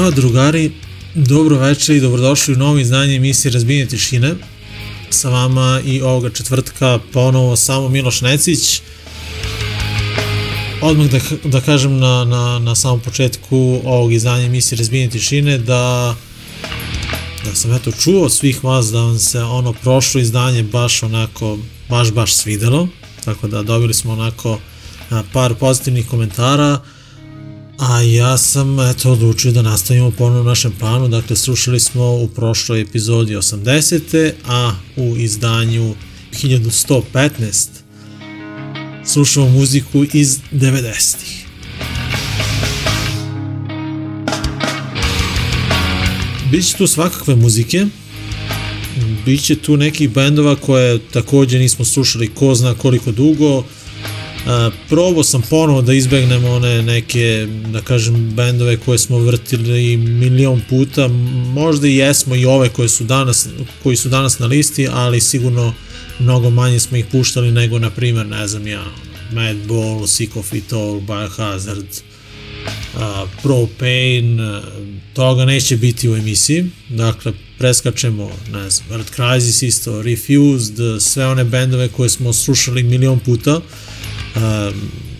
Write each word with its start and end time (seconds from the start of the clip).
Pa 0.00 0.10
drugari, 0.10 0.72
dobro 1.14 1.58
večer 1.58 1.96
i 1.96 2.00
dobrodošli 2.00 2.54
u 2.54 2.56
novo 2.56 2.78
izdanje 2.78 3.16
emisije 3.16 3.52
Razbijenje 3.52 3.86
tišine. 3.86 4.34
Sa 5.10 5.28
vama 5.28 5.80
i 5.84 6.02
ovoga 6.02 6.30
četvrtka 6.30 6.98
ponovo 7.12 7.56
samo 7.56 7.88
Miloš 7.88 8.20
Necić. 8.20 8.82
Odmah 10.82 11.06
da, 11.06 11.18
da 11.44 11.60
kažem 11.60 11.98
na, 11.98 12.24
na, 12.24 12.58
na 12.58 12.74
samom 12.74 13.00
početku 13.00 13.80
ovog 13.84 14.12
izdanja 14.12 14.46
emisije 14.46 14.78
Razbijenje 14.78 15.10
tišine 15.10 15.58
da 15.58 16.14
da 17.44 17.54
sam 17.54 17.74
eto 17.74 17.92
čuo 17.92 18.28
svih 18.28 18.64
vas 18.64 18.86
da 18.86 19.00
vam 19.00 19.18
se 19.18 19.42
ono 19.42 19.72
prošlo 19.72 20.20
izdanje 20.20 20.62
baš 20.62 21.02
onako, 21.02 21.58
baš 21.88 22.12
baš 22.12 22.34
svidelo. 22.34 22.88
Tako 23.24 23.48
da 23.48 23.62
dobili 23.62 23.94
smo 23.94 24.12
onako 24.12 24.58
par 25.32 25.54
pozitivnih 25.54 26.08
komentara. 26.08 26.80
A 27.80 28.00
ja 28.02 28.38
sam 28.38 28.80
eto 28.80 29.12
odlučio 29.12 29.52
da 29.52 29.62
nastavimo 29.62 30.10
ponovno 30.10 30.42
na 30.42 30.48
našem 30.48 30.72
planu, 30.78 31.08
dakle 31.08 31.36
slušali 31.36 31.80
smo 31.80 32.12
u 32.12 32.28
prošloj 32.28 32.80
epizodi 32.80 33.36
80. 33.36 34.32
a 34.46 34.72
u 34.96 35.16
izdanju 35.16 35.94
1115 36.32 37.68
slušamo 39.04 39.48
muziku 39.48 40.04
iz 40.12 40.38
90-ih. 40.52 41.46
Biće 46.50 46.76
tu 46.76 46.86
svakakve 46.86 47.36
muzike, 47.36 47.86
biće 49.24 49.56
tu 49.56 49.76
nekih 49.76 50.10
bendova 50.10 50.56
koje 50.56 50.98
takođe 50.98 51.58
nismo 51.58 51.84
slušali 51.84 52.28
ko 52.34 52.54
zna 52.54 52.74
koliko 52.74 53.12
dugo, 53.12 53.64
Uh, 54.46 54.72
probao 54.88 55.24
sam 55.24 55.42
ponovo 55.42 55.82
da 55.82 55.92
izbegnem 55.92 56.44
one 56.44 56.82
neke, 56.82 57.46
da 57.72 57.80
kažem, 57.80 58.30
bendove 58.30 58.76
koje 58.76 58.98
smo 58.98 59.18
vrtili 59.18 59.96
milion 59.96 60.62
puta, 60.68 61.08
možda 61.54 61.88
i 61.88 61.96
jesmo 61.96 62.34
i 62.34 62.44
ove 62.44 62.68
koje 62.68 62.88
su 62.88 63.04
danas, 63.04 63.48
koji 63.82 63.96
su 63.96 64.08
danas 64.08 64.38
na 64.38 64.46
listi, 64.46 64.88
ali 64.92 65.20
sigurno 65.20 65.74
mnogo 66.18 66.50
manje 66.50 66.80
smo 66.80 66.96
ih 66.96 67.04
puštali 67.12 67.52
nego, 67.52 67.78
na 67.78 67.90
primjer, 67.90 68.26
ne 68.26 68.48
znam 68.48 68.66
ja, 68.66 68.84
Madball, 69.32 70.06
Sick 70.06 70.36
of 70.36 70.52
It 70.52 70.72
All, 70.72 71.00
Biohazard, 71.00 71.86
uh, 72.94 73.00
Propane, 73.42 74.58
uh, 74.58 74.64
toga 75.14 75.44
neće 75.44 75.76
biti 75.76 76.08
u 76.08 76.16
emisiji, 76.16 76.66
dakle, 76.88 77.32
preskačemo, 77.58 78.30
ne 78.52 78.70
znam, 78.70 78.92
Earth 78.92 79.12
Crisis 79.14 79.62
isto, 79.62 80.02
Refused, 80.02 80.76
sve 81.00 81.26
one 81.26 81.44
bendove 81.44 81.88
koje 81.88 82.08
smo 82.08 82.32
slušali 82.32 82.82
milion 82.82 83.18
puta, 83.18 83.56
uh, 83.56 83.62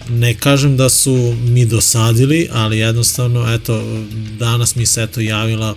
ne 0.08 0.34
kažem 0.34 0.76
da 0.76 0.88
su 0.88 1.34
mi 1.48 1.66
dosadili, 1.66 2.48
ali 2.52 2.78
jednostavno, 2.78 3.54
eto, 3.54 3.82
danas 4.38 4.76
mi 4.76 4.86
se 4.86 5.02
eto 5.02 5.20
javila 5.20 5.74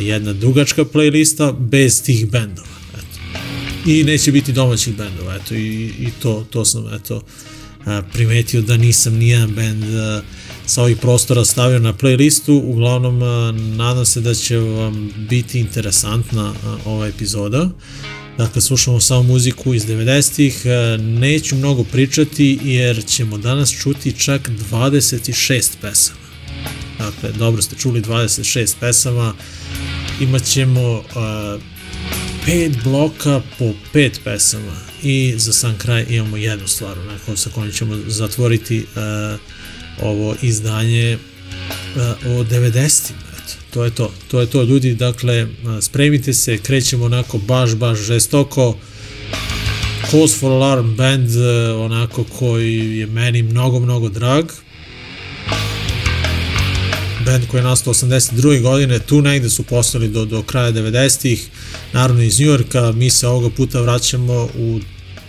jedna 0.00 0.32
dugačka 0.32 0.84
playlista 0.84 1.52
bez 1.58 2.02
tih 2.02 2.30
bendova. 2.30 2.68
Eto. 2.94 3.40
I 3.90 4.04
neće 4.04 4.32
biti 4.32 4.52
domaćih 4.52 4.96
bendova, 4.96 5.36
eto, 5.36 5.54
i, 5.54 5.92
i 5.98 6.08
to, 6.22 6.46
to 6.50 6.64
sam, 6.64 6.94
eto, 6.94 7.22
primetio 8.12 8.62
da 8.62 8.76
nisam 8.76 9.14
nijedan 9.14 9.54
bend 9.54 9.84
sa 10.66 10.82
ovih 10.82 10.96
prostora 10.96 11.44
stavio 11.44 11.78
na 11.78 11.92
playlistu, 11.92 12.62
uglavnom 12.64 13.18
nadam 13.76 14.06
se 14.06 14.20
da 14.20 14.34
će 14.34 14.58
vam 14.58 15.10
biti 15.28 15.60
interesantna 15.60 16.54
ova 16.84 17.06
epizoda. 17.06 17.68
Dakle, 18.42 18.60
slušamo 18.60 19.00
samo 19.00 19.22
muziku 19.22 19.74
iz 19.74 19.86
90-ih, 19.86 20.62
neću 20.98 21.56
mnogo 21.56 21.84
pričati 21.84 22.58
jer 22.62 23.04
ćemo 23.06 23.38
danas 23.38 23.70
čuti 23.82 24.12
čak 24.12 24.50
26 24.70 25.70
pesama. 25.80 26.18
Dakle, 26.98 27.32
dobro 27.38 27.62
ste 27.62 27.76
čuli 27.76 28.02
26 28.02 28.74
pesama, 28.80 29.34
imat 30.20 30.44
ćemo 30.44 30.92
uh, 30.92 31.02
pet 32.46 32.72
bloka 32.84 33.40
po 33.58 33.72
pet 33.92 34.20
pesama. 34.24 34.76
I 35.02 35.34
za 35.36 35.52
sam 35.52 35.78
kraj 35.78 36.06
imamo 36.08 36.36
jednu 36.36 36.68
stvar 36.68 36.98
onako, 36.98 37.36
sa 37.36 37.50
kojom 37.50 37.72
ćemo 37.72 37.96
zatvoriti 38.06 38.78
uh, 38.78 39.40
ovo 40.00 40.36
izdanje 40.42 41.18
uh, 41.96 42.02
o 42.26 42.44
90-im 42.44 43.31
to 43.70 43.84
je 43.84 43.90
to, 43.90 44.12
to 44.28 44.40
je 44.40 44.46
to 44.46 44.62
ljudi, 44.62 44.94
dakle 44.94 45.46
spremite 45.80 46.32
se, 46.32 46.58
krećemo 46.58 47.04
onako 47.04 47.38
baš, 47.38 47.74
baš 47.74 47.98
žestoko, 47.98 48.76
Cause 50.10 50.38
for 50.38 50.52
Alarm 50.52 50.94
band, 50.94 51.28
onako 51.76 52.24
koji 52.24 52.98
je 52.98 53.06
meni 53.06 53.42
mnogo, 53.42 53.80
mnogo 53.80 54.08
drag, 54.08 54.44
band 57.24 57.46
koji 57.50 57.58
je 57.58 57.64
nastao 57.64 57.94
82. 57.94 58.60
godine, 58.62 58.98
tu 58.98 59.22
negde 59.22 59.50
su 59.50 59.62
postali 59.62 60.08
do, 60.08 60.24
do 60.24 60.42
kraja 60.42 60.72
90-ih, 60.72 61.48
naravno 61.92 62.22
iz 62.22 62.40
Njujorka, 62.40 62.92
mi 62.92 63.10
se 63.10 63.28
ovoga 63.28 63.50
puta 63.50 63.80
vraćamo 63.80 64.48
u, 64.58 64.80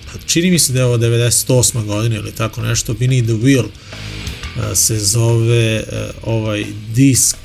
pa 0.05 0.19
čini 0.25 0.51
mi 0.51 0.59
se 0.59 0.73
da 0.73 0.79
je 0.79 0.85
ovo 0.85 0.97
98. 0.97 1.85
godina 1.85 2.15
ili 2.15 2.31
tako 2.31 2.61
nešto, 2.61 2.93
Beneath 2.93 3.27
the 3.27 3.35
Wheel 3.35 3.65
se 4.73 4.99
zove 4.99 5.83
ovaj 6.23 6.65
disk 6.95 7.37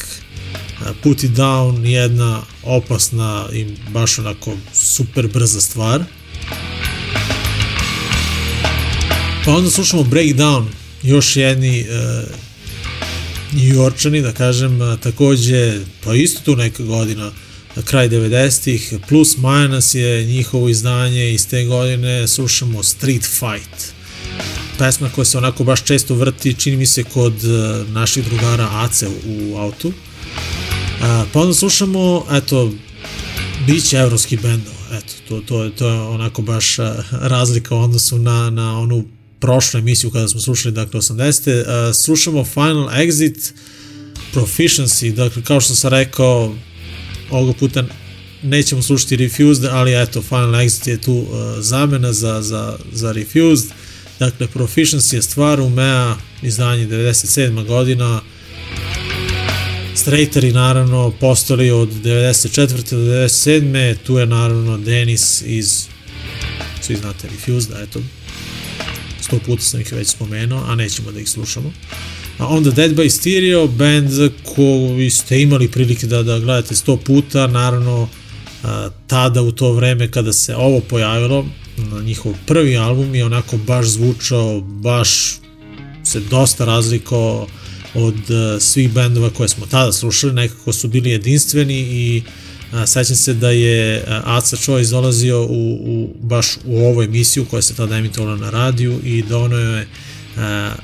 Put 1.03 1.25
It 1.25 1.31
Down 1.31 1.85
jedna 1.85 2.43
opasna 2.63 3.49
i 3.53 3.67
baš 3.91 4.19
onako 4.19 4.57
super 4.73 5.29
brza 5.29 5.61
stvar. 5.61 6.05
Pa 9.45 9.55
onda 9.55 9.71
slušamo 9.71 10.03
Breakdown, 10.03 10.65
još 11.03 11.37
jedni 11.37 11.81
uh, 11.81 12.29
New 13.53 13.75
Yorkčani, 13.75 14.23
da 14.23 14.33
kažem, 14.33 14.79
takođe, 15.03 15.81
pa 16.05 16.15
isto 16.15 16.41
tu 16.45 16.57
neka 16.57 16.83
godina, 16.83 17.33
na 17.77 17.83
kraj 17.83 18.09
90-ih, 18.09 18.95
plus 19.09 19.37
minus 19.37 19.95
je 19.95 20.25
njihovo 20.25 20.69
izdanje 20.69 21.33
iz 21.33 21.49
te 21.49 21.65
godine, 21.65 22.29
slušamo 22.29 22.83
Street 22.83 23.25
Fight. 23.25 23.93
Pesma 24.79 25.11
koja 25.15 25.25
se 25.25 25.39
onako 25.39 25.65
baš 25.65 25.85
često 25.85 26.15
vrti, 26.15 26.55
čini 26.55 26.77
mi 26.77 26.87
se 26.87 27.05
kod 27.05 27.35
uh, 27.45 27.89
naših 27.89 28.25
drugara 28.25 28.69
Ace 28.73 29.09
u 29.27 29.57
autu. 29.57 29.93
A, 31.03 31.25
pa 31.33 31.41
onda 31.41 31.55
slušamo, 31.55 32.27
eto, 32.33 32.73
biće 33.67 33.97
evropski 33.97 34.37
bendova, 34.37 34.77
eto, 34.93 35.13
to, 35.29 35.41
to, 35.41 35.65
je, 35.65 35.71
to 35.77 35.89
je 35.89 36.01
onako 36.01 36.43
baš 36.43 36.77
razlika 37.13 37.75
u 37.75 37.79
odnosu 37.79 38.19
na, 38.19 38.51
na 38.51 38.79
onu 38.79 39.05
prošlu 39.41 39.79
emisiju 39.79 40.11
kada 40.11 40.29
smo 40.29 40.41
slušali, 40.41 40.75
dakle, 40.75 41.01
80. 41.01 41.65
A, 41.67 41.93
slušamo 41.95 42.45
Final 42.45 42.89
Exit, 42.89 43.53
Proficiency, 44.35 45.15
dakle, 45.15 45.43
kao 45.43 45.61
što 45.61 45.75
sam 45.75 45.91
rekao, 45.91 46.55
ovoga 47.31 47.59
puta 47.59 47.85
nećemo 48.43 48.83
slušati 48.83 49.17
Refused, 49.17 49.65
ali 49.65 50.03
eto, 50.03 50.23
Final 50.23 50.53
Exit 50.53 50.89
je 50.89 51.01
tu 51.01 51.13
uh, 51.13 51.29
zamena 51.59 52.13
za, 52.13 52.43
za, 52.43 52.79
za 52.93 53.13
Refused. 53.13 53.71
Dakle, 54.19 54.47
Proficiency 54.55 55.15
je 55.15 55.23
stvar 55.23 55.61
Umea, 55.61 56.17
izdanje 56.43 56.87
97. 56.87 57.67
godina, 57.67 58.21
Straighteri 59.99 60.53
naravno 60.53 61.13
postali 61.21 61.71
od 61.71 61.89
94. 61.89 62.91
do 62.91 62.97
97. 62.97 63.97
Tu 64.07 64.19
je 64.19 64.27
naravno 64.27 64.79
Denis 64.79 65.43
iz, 65.47 65.87
svi 66.81 66.97
znate, 66.97 67.29
Refused, 67.29 67.73
eto, 67.83 68.01
sto 69.21 69.39
puta 69.47 69.63
sam 69.63 69.81
ih 69.81 69.93
već 69.93 70.09
spomenuo, 70.09 70.65
a 70.67 70.75
nećemo 70.75 71.13
da 71.13 71.21
ih 71.21 71.29
slušamo. 71.29 71.73
A 72.39 72.47
onda 72.47 72.71
Dead 72.71 72.91
by 72.91 73.09
Stereo, 73.09 73.67
band 73.67 74.11
koji 74.55 75.11
ste 75.11 75.41
imali 75.41 75.69
prilike 75.69 76.07
da, 76.07 76.23
da 76.23 76.39
gledate 76.39 76.75
sto 76.75 76.97
puta, 76.97 77.47
naravno 77.47 78.09
a, 78.63 78.91
tada 79.07 79.43
u 79.43 79.53
to 79.53 79.73
vreme 79.73 80.11
kada 80.11 80.33
se 80.33 80.57
ovo 80.57 80.81
pojavilo, 80.81 81.47
na 81.77 82.01
njihov 82.01 82.35
prvi 82.47 82.77
album 82.77 83.15
je 83.15 83.25
onako 83.25 83.57
baš 83.57 83.87
zvučao, 83.87 84.61
baš 84.61 85.39
se 86.05 86.21
dosta 86.21 86.65
razlikovao 86.65 87.47
od 87.99 88.15
uh, 88.15 88.63
svih 88.63 88.93
bendova 88.93 89.31
koje 89.31 89.49
smo 89.49 89.67
tada 89.67 89.93
slušali, 89.93 90.33
nekako 90.33 90.73
su 90.73 90.89
bili 90.89 91.11
jedinstveni 91.11 91.79
i 91.79 92.23
a, 92.73 92.87
sećam 92.87 93.17
se 93.17 93.35
da 93.35 93.51
je 93.51 94.05
Aca 94.25 94.57
Choice 94.57 94.91
dolazio 94.91 95.45
u, 95.45 95.73
u, 95.73 96.15
baš 96.21 96.57
u 96.65 96.79
ovu 96.79 97.03
emisiju 97.03 97.45
koja 97.45 97.63
se 97.63 97.75
tada 97.75 97.97
emitovala 97.97 98.37
na 98.37 98.51
radiju 98.51 99.01
i 99.05 99.23
donio 99.23 99.59
je 99.59 99.89
a, 100.37 100.75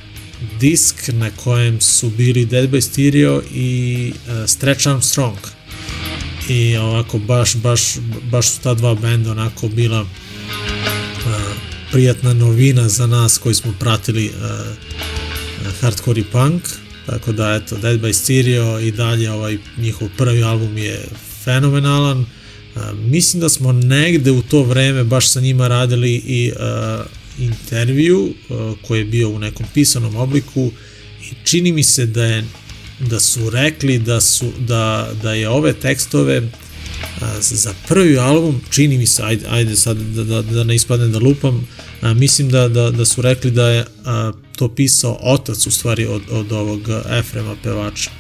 disk 0.60 1.08
na 1.08 1.30
kojem 1.30 1.80
su 1.80 2.10
bili 2.10 2.46
Dead 2.46 2.70
by 2.70 2.80
Stereo 2.80 3.42
i 3.54 4.12
a, 4.28 4.46
Stretch 4.46 4.88
Armstrong. 4.88 5.38
I 6.48 6.76
ovako 6.76 7.18
baš, 7.18 7.56
baš, 7.56 7.80
baš 8.30 8.48
su 8.48 8.60
ta 8.60 8.74
dva 8.74 8.94
benda 8.94 9.30
onako 9.30 9.68
bila 9.68 10.00
a, 10.00 10.06
prijatna 11.92 12.34
novina 12.34 12.88
za 12.88 13.06
nas 13.06 13.38
koji 13.38 13.54
smo 13.54 13.74
pratili 13.80 14.32
a, 14.42 14.74
hardcore 15.80 16.20
i 16.20 16.24
punk 16.24 16.62
tako 17.06 17.32
da 17.32 17.54
eto 17.54 17.76
Dead 17.76 18.00
by 18.00 18.12
Stereo 18.12 18.80
i 18.80 18.90
dalje 18.90 19.30
ovaj 19.30 19.58
njihov 19.78 20.08
prvi 20.16 20.42
album 20.42 20.78
je 20.78 21.04
fenomenalan. 21.44 22.26
A, 22.76 22.92
mislim 22.92 23.40
da 23.40 23.48
smo 23.48 23.72
negde 23.72 24.30
u 24.30 24.42
to 24.42 24.62
vreme 24.62 25.04
baš 25.04 25.28
sa 25.28 25.40
njima 25.40 25.68
radili 25.68 26.14
i 26.14 26.52
a, 26.58 27.04
intervju 27.38 28.34
a, 28.50 28.74
koji 28.82 28.98
je 28.98 29.04
bio 29.04 29.28
u 29.28 29.38
nekom 29.38 29.66
pisanom 29.74 30.16
obliku 30.16 30.70
i 31.30 31.34
čini 31.44 31.72
mi 31.72 31.82
se 31.82 32.06
da 32.06 32.24
je 32.24 32.44
da 33.00 33.20
su 33.20 33.50
rekli 33.50 33.98
da 33.98 34.20
su 34.20 34.52
da, 34.58 35.10
da 35.22 35.32
je 35.32 35.48
ove 35.48 35.72
tekstove 35.72 36.42
a, 37.20 37.40
za 37.40 37.74
prvi 37.88 38.18
album 38.18 38.60
čini 38.70 38.98
mi 38.98 39.06
se 39.06 39.22
ajde, 39.22 39.46
ajde 39.48 39.76
sad 39.76 39.96
da, 39.96 40.24
da, 40.24 40.42
da 40.42 40.64
ne 40.64 40.74
ispadne 40.74 41.08
da 41.08 41.18
lupam 41.18 41.68
a, 42.04 42.14
mislim 42.14 42.50
da, 42.50 42.68
da, 42.68 42.90
da 42.90 43.04
su 43.04 43.22
rekli 43.22 43.50
da 43.50 43.68
je 43.68 43.84
a, 44.04 44.32
to 44.56 44.68
pisao 44.68 45.18
otac 45.20 45.66
u 45.66 45.70
stvari 45.70 46.06
od, 46.06 46.22
od 46.30 46.52
ovog 46.52 46.80
Efrema 47.10 47.56
pevača. 47.62 48.10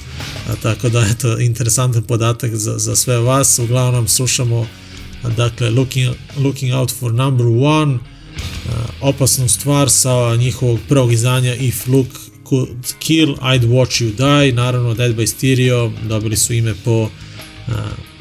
A, 0.48 0.54
tako 0.62 0.88
da 0.88 1.06
eto 1.10 1.38
interesantan 1.38 2.02
podatak 2.02 2.54
za, 2.54 2.78
za 2.78 2.96
sve 2.96 3.18
vas. 3.18 3.58
Uglavnom 3.58 4.08
slušamo 4.08 4.66
a, 5.22 5.28
dakle 5.28 5.70
looking, 5.70 6.14
looking 6.36 6.74
out 6.74 6.92
for 6.98 7.12
number 7.12 7.46
one. 7.46 7.94
A, 7.94 7.98
opasnu 9.00 9.48
stvar 9.48 9.90
sa 9.90 10.36
njihovog 10.36 10.78
prvog 10.88 11.12
izdanja 11.12 11.54
If 11.54 11.86
Look 11.86 12.08
Could 12.48 12.94
Kill, 12.98 13.34
I'd 13.42 13.64
Watch 13.64 14.02
You 14.02 14.12
Die, 14.16 14.52
naravno 14.52 14.94
Dead 14.94 15.16
by 15.16 15.26
Stereo, 15.26 15.92
dobili 16.08 16.36
su 16.36 16.52
ime 16.52 16.74
po 16.84 17.02
uh, 17.02 17.10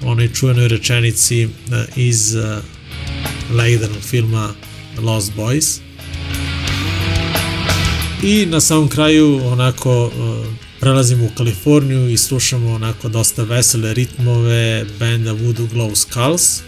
onoj 0.04 0.34
čuvenoj 0.34 0.68
rečenici 0.68 1.46
uh, 1.46 1.52
iz 1.96 2.36
uh, 2.36 2.58
legendarnog 3.56 4.02
filma 4.02 4.54
Lost 5.02 5.32
Boys. 5.38 5.80
I 8.24 8.46
na 8.46 8.62
samom 8.62 8.90
kraju 8.90 9.42
onako 9.46 10.06
uh, 10.06 10.12
prelazimo 10.80 11.26
u 11.26 11.30
Kaliforniju 11.38 12.10
i 12.10 12.18
slušamo 12.18 12.74
onako 12.74 13.10
dosta 13.10 13.44
vesele 13.44 13.94
ritmove 13.94 14.86
benda 15.00 15.32
Voodoo 15.32 15.68
Glow 15.68 15.96
Skulls. 15.96 16.62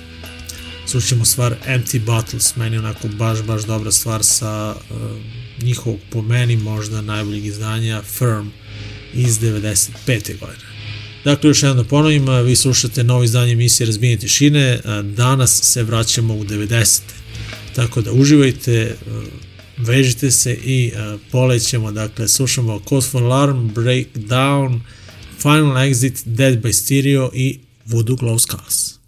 Slušamo 0.86 1.25
stvar 1.25 1.56
Empty 1.68 2.00
Bottles, 2.00 2.56
meni 2.56 2.77
onako 2.77 3.07
baš, 3.07 3.42
baš 3.42 3.63
dobra 3.63 3.92
stvar 3.92 4.24
sa 4.24 4.75
uh, 4.89 4.98
njihovog 5.63 6.00
po 6.10 6.22
meni 6.22 6.57
možda 6.57 7.01
najboljeg 7.01 7.45
izdanja 7.45 8.01
Firm 8.01 8.48
iz 9.13 9.39
95. 9.39 10.39
godine. 10.39 10.66
Dakle, 11.24 11.50
još 11.50 11.63
jedno 11.63 11.83
da 11.83 11.89
ponovim, 11.89 12.27
vi 12.45 12.56
slušate 12.56 13.04
novo 13.04 13.24
izdanje 13.24 13.51
emisije 13.51 13.88
Razbijenje 13.88 14.18
tišine, 14.18 14.80
danas 15.04 15.62
se 15.63 15.83
vraćamo 15.83 16.36
u 16.36 16.44
90. 16.44 17.00
Tako 17.75 18.01
da 18.01 18.12
uživajte, 18.12 18.95
vežite 19.77 20.31
se 20.31 20.54
i 20.54 20.92
polećemo, 21.31 21.92
dakle, 21.92 22.27
slušamo 22.27 22.81
Cause 22.89 23.10
for 23.10 23.24
Alarm, 23.24 23.69
Breakdown, 23.74 24.80
Final 25.42 25.75
Exit, 25.75 26.22
Dead 26.25 26.62
by 26.62 26.74
Stereo 26.74 27.31
i 27.33 27.60
Voodoo 27.86 28.16
Glow 28.16 28.39
Skulls. 28.39 29.04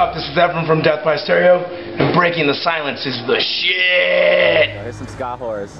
Up? 0.00 0.14
This 0.14 0.26
is 0.30 0.38
Evan 0.38 0.66
from 0.66 0.80
Death 0.80 1.04
by 1.04 1.18
Stereo, 1.18 1.62
and 1.62 2.14
Breaking 2.14 2.46
the 2.46 2.54
Silence 2.54 3.04
is 3.04 3.20
the 3.26 3.38
shit! 3.38 4.70
Here's 4.70 4.96
some 4.96 5.06
ska 5.06 5.36
horrors. 5.36 5.70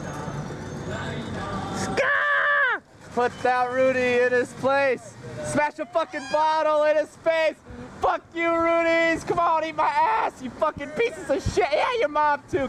Ska! 1.75 2.83
Put 3.15 3.33
that 3.43 3.73
Rudy 3.73 4.23
in 4.23 4.33
his 4.33 4.53
place. 4.55 5.15
Smash 5.45 5.79
a 5.79 5.87
fucking 5.87 6.27
bottle 6.31 6.85
in 6.85 6.99
his 6.99 7.17
face. 7.17 7.57
Fuck 8.03 8.23
you, 8.35 8.55
Rudy's. 8.55 9.25
Come 9.25 9.39
on, 9.39 9.65
eat 9.65 9.75
my 9.75 9.87
ass, 9.87 10.43
you 10.43 10.50
fucking 10.50 10.91
pieces 10.91 11.31
of 11.31 11.43
shit. 11.55 11.65
Yeah, 11.73 11.99
your 11.99 12.09
mom 12.11 12.43
too. 12.50 12.69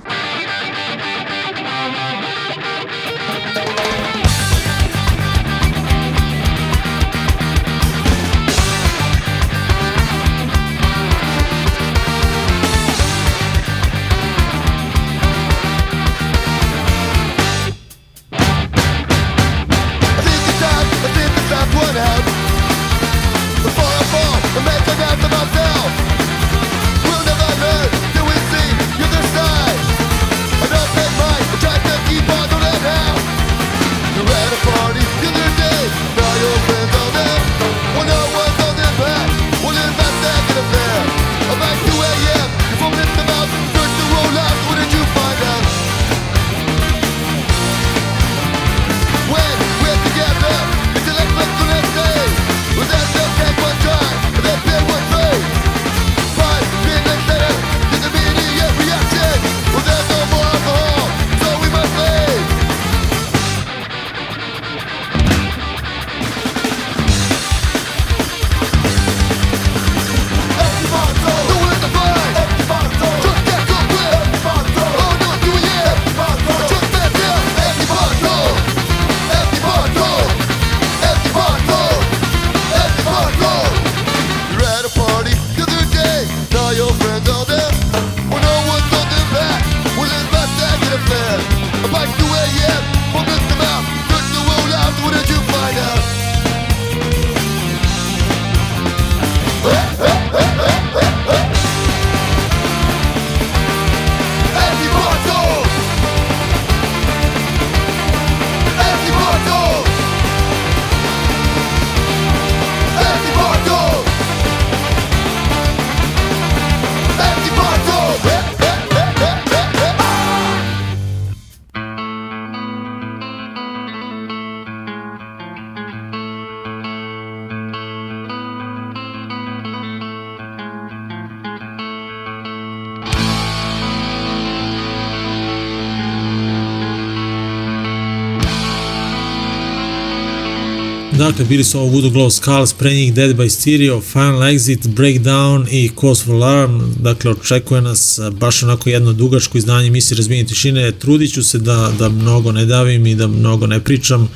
Dakle, 141.32 141.46
bili 141.46 141.64
su 141.64 141.80
ovo 141.80 141.90
Voodoo 141.90 142.10
Glow 142.10 142.30
Skulls, 142.30 142.74
pre 142.74 142.94
njih 142.94 143.14
Dead 143.14 143.36
by 143.36 143.50
Stereo, 143.50 144.02
Final 144.02 144.40
Exit, 144.40 144.88
Breakdown 144.88 145.68
i 145.72 145.92
Cause 146.00 146.24
for 146.26 146.36
Alarm. 146.36 146.82
Dakle, 147.00 147.32
očekuje 147.32 147.82
nas 147.82 148.20
baš 148.32 148.64
onako 148.64 148.90
jedno 148.90 149.14
dugačko 149.14 149.58
izdanje 149.58 149.90
misije 149.90 150.16
Razbijenje 150.16 150.48
tišine. 150.48 150.92
Trudit 150.92 151.34
ću 151.34 151.44
se 151.44 151.58
da, 151.58 151.92
da 152.00 152.10
mnogo 152.10 152.52
ne 152.52 152.66
davim 152.66 153.06
i 153.06 153.16
da 153.16 153.28
mnogo 153.28 153.68
ne 153.68 153.80
pričam. 153.80 154.30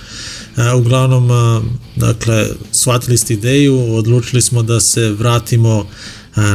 E, 0.58 0.72
uglavnom, 0.74 1.32
a, 1.32 1.62
dakle, 1.96 2.48
shvatili 2.72 3.18
ste 3.18 3.34
ideju, 3.34 3.96
odlučili 3.96 4.42
smo 4.42 4.64
da 4.64 4.80
se 4.80 5.10
vratimo 5.10 5.88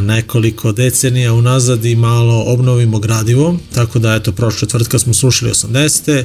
nekoliko 0.02 0.72
decenija 0.72 1.32
unazad 1.32 1.84
i 1.84 1.96
malo 1.96 2.44
obnovimo 2.46 2.98
gradivo, 2.98 3.56
tako 3.74 3.98
da 3.98 4.14
eto 4.14 4.32
prošle 4.32 4.58
četvrtka 4.58 4.98
smo 4.98 5.14
slušali 5.14 5.50
80. 5.50 6.24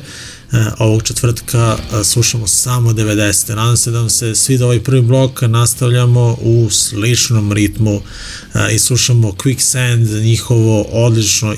E, 0.52 0.66
ovog 0.80 1.04
četvrtka 1.04 1.78
a, 1.92 2.04
slušamo 2.04 2.48
samo 2.48 2.92
90. 2.92 3.56
Nadam 3.56 3.78
se 3.78 3.92
da 3.92 4.00
vam 4.00 4.10
se 4.10 4.36
svida 4.36 4.66
ovaj 4.66 4.84
prvi 4.84 5.02
blok, 5.02 5.42
nastavljamo 5.42 6.38
u 6.42 6.70
sličnom 6.70 7.52
ritmu 7.52 8.02
a, 8.54 8.70
i 8.70 8.80
slušamo 8.80 9.32
Quicksand, 9.32 10.24
njihovo 10.24 10.82
odlično 10.82 11.56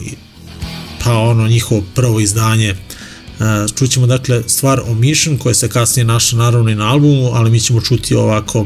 pa 1.03 1.13
ono 1.13 1.47
njihovo 1.47 1.83
prvo 1.95 2.19
izdanje 2.19 2.75
čućemo 3.75 4.07
dakle 4.07 4.43
stvar 4.47 4.81
Omission 4.87 5.37
koja 5.37 5.53
se 5.53 5.69
kasnije 5.69 6.05
našla 6.05 6.39
naravno 6.39 6.69
i 6.69 6.75
na 6.75 6.91
albumu, 6.91 7.31
ali 7.33 7.51
mi 7.51 7.59
ćemo 7.59 7.81
čuti 7.81 8.15
ovako 8.15 8.65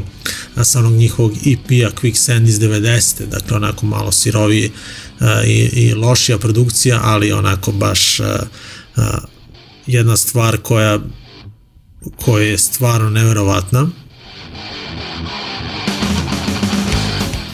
sa 0.64 0.78
onog 0.78 0.92
njihovog 0.92 1.32
EP-a 1.32 1.90
Quicksand 2.00 2.48
iz 2.48 2.58
90. 2.58 3.26
Dakle 3.30 3.56
onako 3.56 3.86
malo 3.86 4.12
sirovije 4.12 4.70
i, 5.46 5.70
i 5.72 5.94
lošija 5.94 6.38
produkcija, 6.38 7.00
ali 7.02 7.32
onako 7.32 7.72
baš 7.72 8.20
jedna 9.86 10.16
stvar 10.16 10.56
koja 10.56 10.98
koja 12.16 12.44
je 12.44 12.58
stvarno 12.58 13.10
neverovatna. 13.10 13.88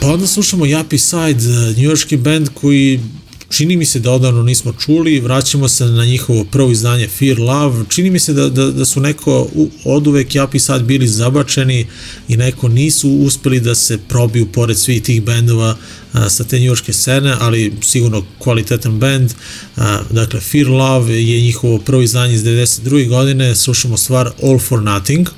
Pa 0.01 0.07
onda 0.07 0.27
slušamo 0.27 0.65
Yappy 0.65 0.97
Side, 0.97 1.79
njujorski 1.81 2.17
band 2.17 2.49
koji 2.53 2.99
čini 3.49 3.77
mi 3.77 3.85
se 3.85 3.99
da 3.99 4.11
odavno 4.11 4.43
nismo 4.43 4.73
čuli, 4.73 5.19
vraćamo 5.19 5.67
se 5.67 5.85
na 5.85 6.05
njihovo 6.05 6.43
prvo 6.43 6.71
izdanje 6.71 7.07
Fear 7.07 7.39
Love, 7.39 7.85
čini 7.89 8.09
mi 8.09 8.19
se 8.19 8.33
da, 8.33 8.49
da, 8.49 8.71
da 8.71 8.85
su 8.85 8.99
neko 8.99 9.49
u, 9.53 9.69
od 9.85 10.07
uvek 10.07 10.29
Yappy 10.29 10.59
Side 10.59 10.83
bili 10.83 11.07
zabačeni 11.07 11.87
i 12.27 12.37
neko 12.37 12.67
nisu 12.67 13.09
uspeli 13.09 13.59
da 13.59 13.75
se 13.75 13.97
probiju 13.97 14.51
pored 14.51 14.77
svih 14.77 15.03
tih 15.03 15.23
bendova 15.23 15.77
a, 16.13 16.29
sa 16.29 16.43
te 16.43 16.59
njujorske 16.59 16.93
scene, 16.93 17.35
ali 17.39 17.73
sigurno 17.81 18.23
kvalitetan 18.39 18.99
band. 18.99 19.31
A, 19.75 20.01
dakle, 20.09 20.39
Fear 20.39 20.67
Love 20.67 21.23
je 21.23 21.41
njihovo 21.41 21.77
prvo 21.77 22.01
izdanje 22.01 22.33
iz 22.33 22.43
92. 22.43 23.07
godine, 23.09 23.55
slušamo 23.55 23.97
stvar 23.97 24.31
All 24.43 24.59
for 24.59 24.83
Nothing. 24.83 25.29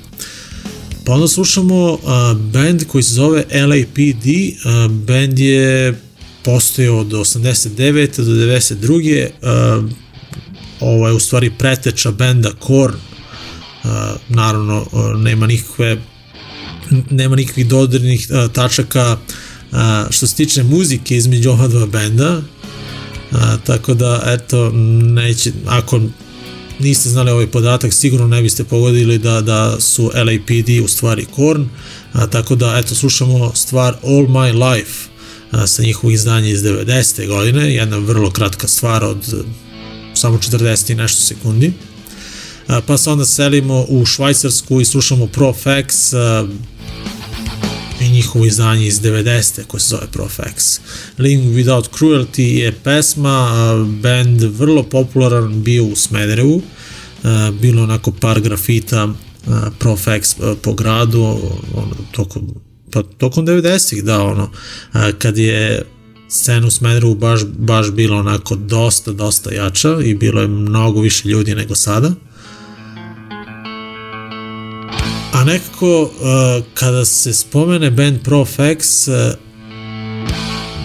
Pa 1.04 1.12
onda 1.12 1.28
slušamo 1.28 1.92
uh, 1.92 2.00
band 2.52 2.84
koji 2.84 3.02
se 3.02 3.14
zove 3.14 3.44
LAPD, 3.52 4.26
uh, 4.26 4.90
band 4.90 5.38
je 5.38 5.94
postojao 6.44 6.98
od 6.98 7.06
89. 7.06 8.16
do 8.16 8.32
92. 8.32 9.28
Uh, 9.82 9.90
ovo 10.80 11.08
je 11.08 11.14
u 11.14 11.20
stvari 11.20 11.50
preteča 11.58 12.10
benda 12.10 12.50
Korn, 12.60 12.94
uh, 12.94 13.90
naravno 14.28 14.86
uh, 14.92 15.20
nema 15.20 15.46
nikakve 15.46 15.98
nema 17.10 17.36
nikakvih 17.36 17.66
dodirnih 17.66 18.26
uh, 18.30 18.52
tačaka 18.52 19.16
uh, 19.72 19.78
što 20.10 20.26
se 20.26 20.34
tiče 20.34 20.62
muzike 20.62 21.16
između 21.16 21.50
ova 21.50 21.68
dva 21.68 21.86
benda, 21.86 22.38
uh, 22.38 23.38
tako 23.66 23.94
da 23.94 24.22
eto 24.26 24.70
neće, 25.02 25.52
ako 25.66 26.00
niste 26.78 27.08
znali 27.08 27.30
ovaj 27.30 27.46
podatak, 27.46 27.92
sigurno 27.92 28.26
ne 28.26 28.42
biste 28.42 28.64
pogodili 28.64 29.18
da, 29.18 29.40
da 29.40 29.80
su 29.80 30.10
LAPD 30.14 30.84
u 30.84 30.88
stvari 30.88 31.26
Korn, 31.34 31.68
a, 32.12 32.26
tako 32.26 32.54
da 32.54 32.78
eto 32.78 32.94
slušamo 32.94 33.52
stvar 33.54 33.94
All 34.02 34.26
My 34.26 34.70
Life 34.72 35.11
sa 35.66 35.82
njihovog 35.82 36.12
izdanja 36.12 36.48
iz 36.48 36.62
90. 36.62 37.26
godine, 37.26 37.74
jedna 37.74 37.96
vrlo 37.96 38.30
kratka 38.30 38.68
stvar 38.68 39.04
od 39.04 39.34
e, 39.34 39.36
samo 40.14 40.38
40 40.38 40.92
i 40.92 40.94
nešto 40.94 41.22
sekundi. 41.22 41.72
A, 42.66 42.80
pa 42.86 42.98
se 42.98 43.10
onda 43.10 43.24
selimo 43.24 43.84
u 43.88 44.06
Švajcarsku 44.06 44.80
i 44.80 44.84
slušamo 44.84 45.26
Profex, 45.26 46.16
a, 46.16 46.48
i 48.00 48.10
njihovo 48.10 48.44
izdanje 48.44 48.86
iz 48.86 49.00
90. 49.00 49.64
koje 49.66 49.80
se 49.80 49.88
zove 49.88 50.06
Profex. 50.12 50.80
Living 51.18 51.54
Without 51.54 51.88
Cruelty 51.98 52.42
je 52.42 52.72
pesma, 52.72 53.50
band 54.02 54.42
vrlo 54.42 54.82
popularan 54.82 55.62
bio 55.62 55.84
u 55.84 55.96
Smederevu, 55.96 56.62
bilo 57.60 57.82
onako 57.82 58.12
par 58.12 58.40
grafita 58.40 59.08
Profex 59.78 60.56
po 60.62 60.72
gradu, 60.72 61.22
ono, 61.74 61.94
tokom, 62.12 62.54
pa 62.92 63.02
tokom 63.02 63.46
90-ih, 63.46 64.04
da, 64.04 64.22
ono, 64.22 64.50
a, 64.92 65.12
kad 65.18 65.38
je 65.38 65.82
scena 66.28 66.66
u 66.66 66.70
Smederevu 66.70 67.14
baš, 67.14 67.40
baš 67.44 67.90
bilo 67.90 68.18
onako 68.18 68.56
dosta, 68.56 69.12
dosta 69.12 69.54
jača 69.54 69.98
i 70.04 70.14
bilo 70.14 70.40
je 70.40 70.48
mnogo 70.48 71.00
više 71.00 71.28
ljudi 71.28 71.54
nego 71.54 71.74
sada. 71.74 72.10
A 75.32 75.44
nekako, 75.44 76.02
uh, 76.02 76.64
kada 76.74 77.04
se 77.04 77.32
spomene 77.32 77.90
band 77.90 78.18
Profex, 78.24 79.08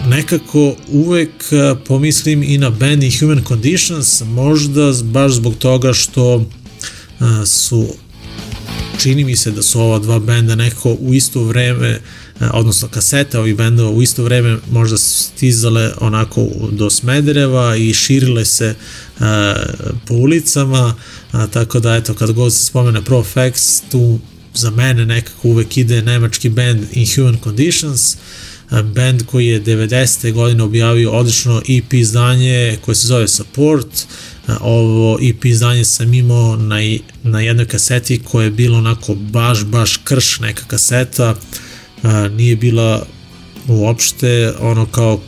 nekako 0.08 0.76
uvek 0.88 1.32
pomislim 1.88 2.44
i 2.44 2.58
na 2.58 2.70
band 2.70 3.04
Inhuman 3.04 3.44
Conditions, 3.48 4.22
možda 4.26 4.94
baš 5.04 5.32
zbog 5.32 5.56
toga 5.56 5.94
što 5.94 6.46
su 7.46 7.88
čini 8.98 9.24
mi 9.24 9.36
se 9.36 9.52
da 9.52 9.62
su 9.62 9.82
ova 9.82 10.00
dva 10.00 10.20
benda 10.20 10.56
nekako 10.56 10.98
u 11.00 11.14
isto 11.14 11.44
vreme 11.44 12.00
odnosno 12.40 12.88
kasete 12.88 13.40
ovih 13.40 13.56
bendova 13.56 13.90
u 13.90 14.02
isto 14.02 14.24
vreme 14.24 14.58
možda 14.72 14.98
stizale 14.98 15.92
onako 16.02 16.48
do 16.72 16.90
Smedereva 16.90 17.76
i 17.76 17.94
širile 17.94 18.46
se 18.46 18.76
uh, 19.20 19.26
po 20.08 20.14
ulicama, 20.14 20.96
a, 21.32 21.48
tako 21.48 21.80
da 21.80 21.96
eto 21.96 22.14
kad 22.14 22.32
god 22.32 22.54
se 22.54 22.64
spomene 22.64 23.02
Profex 23.02 23.82
tu 23.92 24.20
za 24.54 24.70
mene 24.70 25.06
nekako 25.06 25.48
uvek 25.48 25.78
ide 25.78 26.02
nemački 26.02 26.50
band 26.50 26.84
Inhuman 26.92 27.38
Conditions, 27.44 28.18
band 28.72 29.26
koji 29.26 29.48
je 29.48 29.64
90. 29.64 30.34
godine 30.34 30.64
objavio 30.64 31.12
odlično 31.12 31.62
EP 31.70 31.94
izdanje 31.94 32.78
koje 32.82 32.96
se 32.96 33.08
zove 33.08 33.28
Support. 33.28 34.06
Ovo 34.62 35.20
EP 35.22 35.46
izdanje 35.46 35.86
sam 35.86 36.14
imao 36.14 36.56
na, 36.56 36.76
na 37.24 37.42
jednoj 37.42 37.66
kaseti 37.66 38.22
koja 38.24 38.44
je 38.44 38.52
bilo 38.52 38.78
onako 38.78 39.16
baš, 39.16 39.64
baš 39.64 39.98
krš 39.98 40.40
neka 40.40 40.64
kaseta. 40.68 41.36
Nije 42.32 42.56
bila 42.56 43.06
uopšte 43.68 44.54
ono 44.60 44.86
kao 44.86 45.20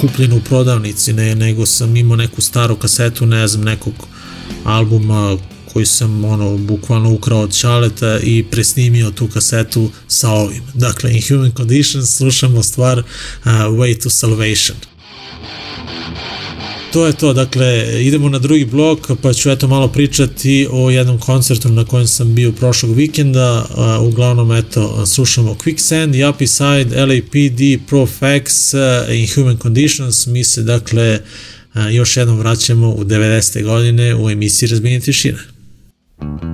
kupljena 0.00 0.34
u 0.34 0.40
prodavnici, 0.40 1.12
ne, 1.12 1.34
nego 1.34 1.66
sam 1.66 1.96
imao 1.96 2.16
neku 2.16 2.42
staru 2.42 2.76
kasetu, 2.76 3.26
ne 3.26 3.48
znam, 3.48 3.64
nekog 3.64 3.94
albuma 4.64 5.36
koji 5.72 5.86
sam 5.86 6.24
ono 6.24 6.56
bukvalno 6.56 7.12
ukrao 7.12 7.40
od 7.40 7.56
Čaleta 7.58 8.18
i 8.18 8.44
presnimio 8.50 9.10
tu 9.10 9.28
kasetu 9.28 9.90
sa 10.08 10.30
ovim. 10.30 10.62
Dakle, 10.74 11.12
in 11.12 11.22
Human 11.28 11.52
Conditions 11.56 12.16
slušamo 12.16 12.62
stvar 12.62 12.98
uh, 12.98 13.04
Way 13.44 14.02
to 14.02 14.10
Salvation. 14.10 14.76
To 16.92 17.06
je 17.06 17.12
to, 17.12 17.32
dakle, 17.32 17.86
idemo 18.04 18.28
na 18.28 18.38
drugi 18.38 18.64
blok, 18.64 19.10
pa 19.22 19.32
ću 19.32 19.50
eto 19.50 19.68
malo 19.68 19.88
pričati 19.88 20.68
o 20.70 20.90
jednom 20.90 21.18
koncertu 21.18 21.68
na 21.68 21.84
kojem 21.84 22.06
sam 22.06 22.34
bio 22.34 22.52
prošlog 22.52 22.94
vikenda, 22.94 23.66
uglavnom 24.00 24.52
eto, 24.52 25.06
slušamo 25.06 25.54
Quicksand, 25.64 26.14
Yuppie 26.14 26.46
Side, 26.46 27.06
LAPD, 27.06 27.90
Profex, 27.90 28.74
uh, 28.74 29.14
Inhuman 29.14 29.58
Conditions, 29.58 30.26
mi 30.26 30.44
se 30.44 30.62
dakle 30.62 31.20
uh, 31.74 31.94
još 31.94 32.16
jednom 32.16 32.38
vraćamo 32.38 32.88
u 32.88 33.04
90. 33.04 33.64
godine 33.64 34.16
u 34.16 34.30
emisiji 34.30 34.68
Razbijenje 34.68 35.00
tišine. 35.00 35.38
Listen, 36.18 36.51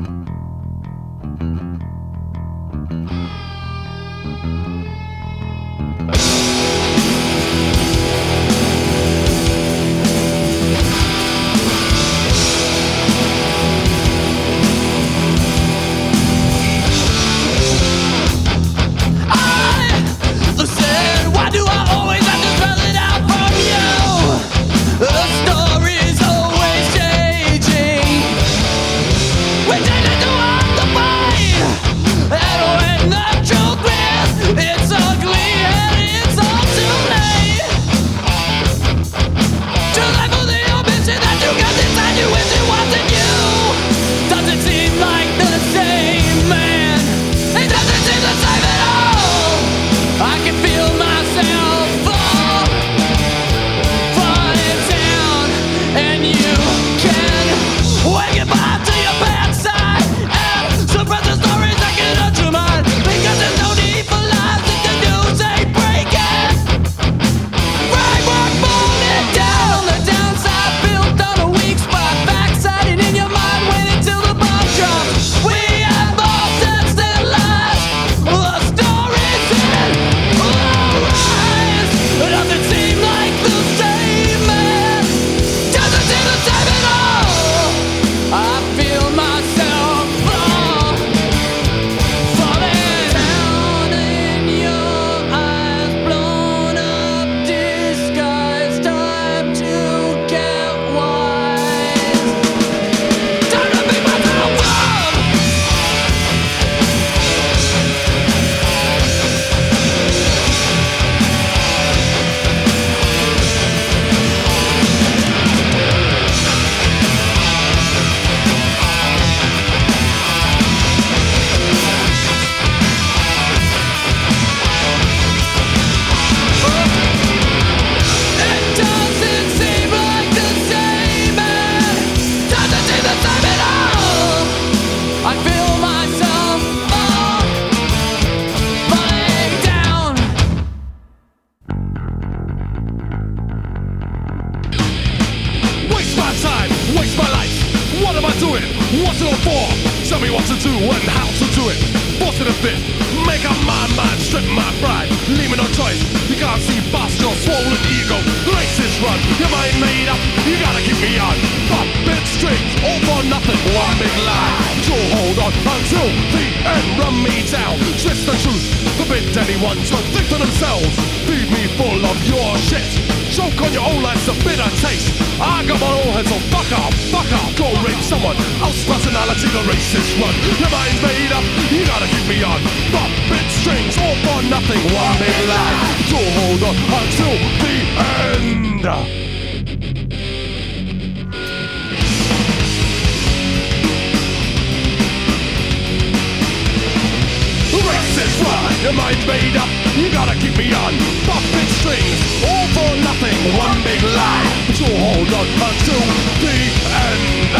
Am 198.89 198.97
mind's 198.97 199.27
made 199.27 199.55
up? 199.55 199.69
You 199.97 200.11
gotta 200.11 200.35
keep 200.41 200.57
me 200.57 200.73
on 200.73 200.97
puppet 201.29 201.69
strings, 201.77 202.43
all 202.49 202.67
for 202.73 202.97
nothing, 203.05 203.37
one 203.59 203.83
big 203.85 204.03
lie. 204.03 204.65
But 204.67 204.81
you'll 204.81 204.97
hold 204.97 205.29
on 205.29 205.47
until 205.69 206.01
the 206.41 206.57
end. 207.05 207.57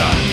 end. 0.00 0.31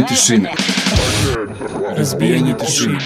Разбиение 0.00 0.06
тишины. 0.08 0.50
Разбиение 1.96 2.54
тишины. 2.54 2.98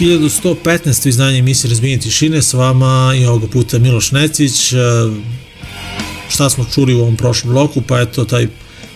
1115. 0.00 1.08
izdanje 1.08 1.38
emisije 1.38 1.68
Razbijenje 1.68 1.98
tišine, 1.98 2.42
s 2.42 2.52
vama 2.52 3.14
i 3.20 3.26
ovoga 3.26 3.46
puta 3.46 3.78
Miloš 3.78 4.12
Necić. 4.12 4.72
E, 4.72 4.76
Šta 6.28 6.50
smo 6.50 6.64
čuli 6.74 6.94
u 6.94 7.00
ovom 7.00 7.16
prošlom 7.16 7.52
bloku? 7.52 7.82
Pa 7.82 8.00
eto, 8.00 8.24
taj 8.24 8.48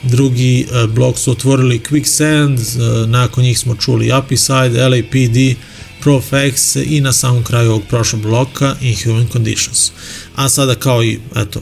drugi 0.02 0.60
e, 0.60 0.86
blok 0.86 1.18
su 1.18 1.30
otvorili 1.30 1.80
Quicksand, 1.90 2.58
e, 2.58 3.06
nakon 3.06 3.44
njih 3.44 3.58
smo 3.58 3.76
čuli 3.76 4.12
Upside, 4.18 4.88
LAPD, 4.88 5.56
Profex 6.04 6.82
i 6.86 7.00
na 7.00 7.12
samom 7.12 7.44
kraju 7.44 7.70
ovog 7.70 7.82
prošlog 7.88 8.22
bloka 8.22 8.76
Inhuman 8.80 9.26
Conditions. 9.32 9.90
A 10.36 10.48
sada 10.48 10.74
kao 10.74 11.04
i, 11.04 11.18
eto, 11.36 11.60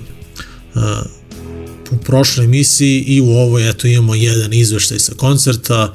u 1.91 1.97
prošloj 1.97 2.45
emisiji 2.45 3.01
i 3.01 3.21
u 3.21 3.29
ovoj 3.29 3.71
eto 3.71 3.87
imamo 3.87 4.15
jedan 4.15 4.53
izveštaj 4.53 4.99
sa 4.99 5.15
koncerta 5.15 5.75
a, 5.75 5.93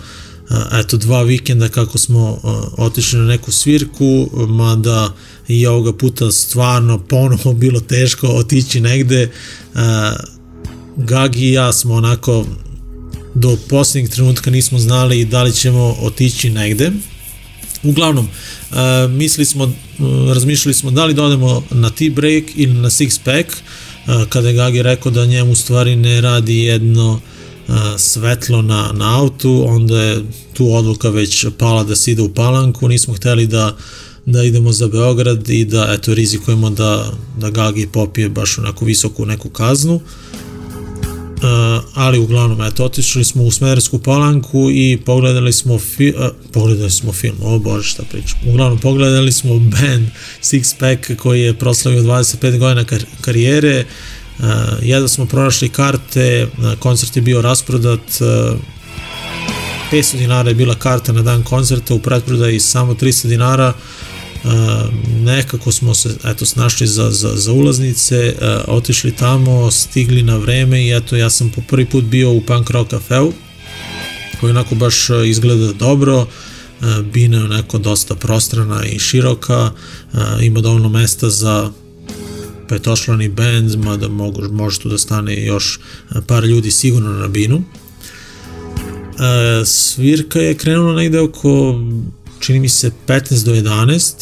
eto 0.73 0.97
dva 0.97 1.23
vikenda 1.23 1.69
kako 1.69 1.97
smo 1.97 2.39
otišli 2.77 3.19
na 3.19 3.25
neku 3.25 3.51
svirku 3.51 4.29
mada 4.47 5.13
i 5.47 5.67
ovoga 5.67 5.93
puta 5.93 6.31
stvarno 6.31 6.99
ponovo 6.99 7.53
bilo 7.63 7.79
teško 7.79 8.27
otići 8.27 8.81
negde. 8.81 9.31
Gagi 10.97 11.49
i 11.49 11.53
ja 11.53 11.73
smo 11.73 11.93
onako 11.93 12.45
do 13.33 13.57
posljednjeg 13.69 14.11
trenutka 14.11 14.51
nismo 14.51 14.79
znali 14.79 15.25
da 15.25 15.43
li 15.43 15.53
ćemo 15.53 15.95
otići 16.01 16.49
negde. 16.49 16.91
Uglavnom, 17.83 18.27
mislili 19.09 19.45
smo, 19.45 19.73
razmišljali 20.33 20.73
smo 20.73 20.91
da 20.91 21.05
li 21.05 21.13
da 21.13 21.27
na 21.71 21.89
T-break 21.89 22.43
ili 22.55 22.73
na 22.73 22.89
six 22.89 23.19
pack, 23.23 23.57
kada 24.29 24.47
je 24.47 24.53
Gagi 24.53 24.81
rekao 24.81 25.11
da 25.11 25.25
njemu 25.25 25.55
stvari 25.55 25.95
ne 25.95 26.21
radi 26.21 26.57
jedno 26.57 27.21
svetlo 27.97 28.61
na, 28.61 28.91
na 28.93 29.19
autu, 29.19 29.63
onda 29.67 30.01
je 30.01 30.23
tu 30.53 30.73
odluka 30.73 31.09
već 31.09 31.45
pala 31.57 31.83
da 31.83 31.95
se 31.95 32.11
ide 32.11 32.21
u 32.21 32.33
palanku, 32.33 32.87
nismo 32.87 33.13
hteli 33.13 33.47
da 33.47 33.75
da 34.25 34.43
idemo 34.43 34.71
za 34.71 34.87
Beograd 34.87 35.49
i 35.49 35.65
da 35.65 35.93
eto 35.93 36.13
rizikujemo 36.13 36.69
da, 36.69 37.11
da 37.37 37.49
Gagi 37.49 37.87
popije 37.87 38.29
baš 38.29 38.57
onako 38.57 38.85
visoku 38.85 39.25
neku 39.25 39.49
kaznu. 39.49 39.95
Uh, 41.43 41.49
ali 41.93 42.19
uglavnom 42.19 42.61
eto 42.61 42.85
otišli 42.85 43.23
smo 43.23 43.43
u 43.43 43.51
Smedersku 43.51 43.99
palanku 43.99 44.69
i 44.71 44.99
pogledali 45.05 45.53
smo 45.53 45.79
fi, 45.79 46.09
uh, 46.09 46.25
pogledali 46.51 46.91
smo 46.91 47.11
film, 47.11 47.35
o 47.41 47.59
bože 47.59 47.89
šta 47.89 48.03
pričam. 48.11 48.39
Uglavnom 48.47 48.79
pogledali 48.79 49.31
smo 49.31 49.59
band 49.71 50.07
Six 50.41 50.75
Pack 50.79 51.21
koji 51.21 51.41
je 51.41 51.53
proslavio 51.53 52.03
25 52.03 52.57
godina 52.57 52.83
kar 52.83 53.05
karijere. 53.21 53.85
Uh, 54.39 54.45
jedva 54.81 55.07
smo 55.07 55.25
pronašli 55.25 55.69
karte, 55.69 56.47
koncert 56.79 57.15
je 57.15 57.21
bio 57.21 57.41
rasprodat, 57.41 57.99
uh, 57.99 58.59
500 59.91 60.17
dinara 60.17 60.49
je 60.49 60.55
bila 60.55 60.75
karta 60.75 61.11
na 61.11 61.21
dan 61.21 61.43
koncerta, 61.43 61.93
u 61.93 61.99
pretprodaji 61.99 62.59
samo 62.59 62.93
300 62.93 63.27
dinara, 63.27 63.73
Uh, 64.43 64.49
nekako 65.19 65.71
smo 65.71 65.93
se 65.93 66.15
eto 66.25 66.45
snašli 66.45 66.87
za, 66.87 67.11
za, 67.11 67.35
za 67.35 67.51
ulaznice, 67.51 68.35
otišli 68.67 69.11
tamo, 69.11 69.71
stigli 69.71 70.23
na 70.23 70.37
vreme 70.37 70.83
i 70.83 70.95
eto 70.95 71.15
ja 71.15 71.29
sam 71.29 71.49
po 71.49 71.61
prvi 71.67 71.85
put 71.85 72.03
bio 72.03 72.31
u 72.31 72.41
Punk 72.41 72.69
Rock 72.69 72.89
kafeu 72.89 73.33
koji 74.39 74.51
onako 74.51 74.75
baš 74.75 75.07
izgleda 75.25 75.73
dobro, 75.73 76.27
bina 77.13 77.37
je 77.37 77.43
onako 77.43 77.77
dosta 77.77 78.15
prostrana 78.15 78.85
i 78.85 78.99
široka, 78.99 79.71
ima 80.41 80.61
dovoljno 80.61 80.89
mesta 80.89 81.29
za 81.29 81.71
petošlani 82.73 83.29
band, 83.29 83.75
mada 83.75 84.07
mogu, 84.07 84.41
može 84.51 84.79
tu 84.79 84.89
da 84.89 84.97
stane 84.97 85.45
još 85.45 85.79
par 86.27 86.43
ljudi 86.43 86.71
sigurno 86.71 87.11
na 87.11 87.27
binu. 87.27 87.57
Uh, 87.57 87.63
svirka 89.65 90.39
je 90.39 90.57
krenula 90.57 90.95
negde 90.95 91.19
oko 91.19 91.79
čini 92.39 92.59
mi 92.59 92.69
se 92.69 92.91
15 93.07 93.45
do 93.45 93.53
11, 93.53 94.13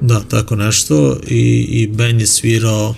da, 0.00 0.20
tako 0.20 0.56
nešto, 0.56 1.18
i, 1.26 1.66
i 1.70 1.86
Ben 1.86 2.20
je 2.20 2.26
svirao 2.26 2.94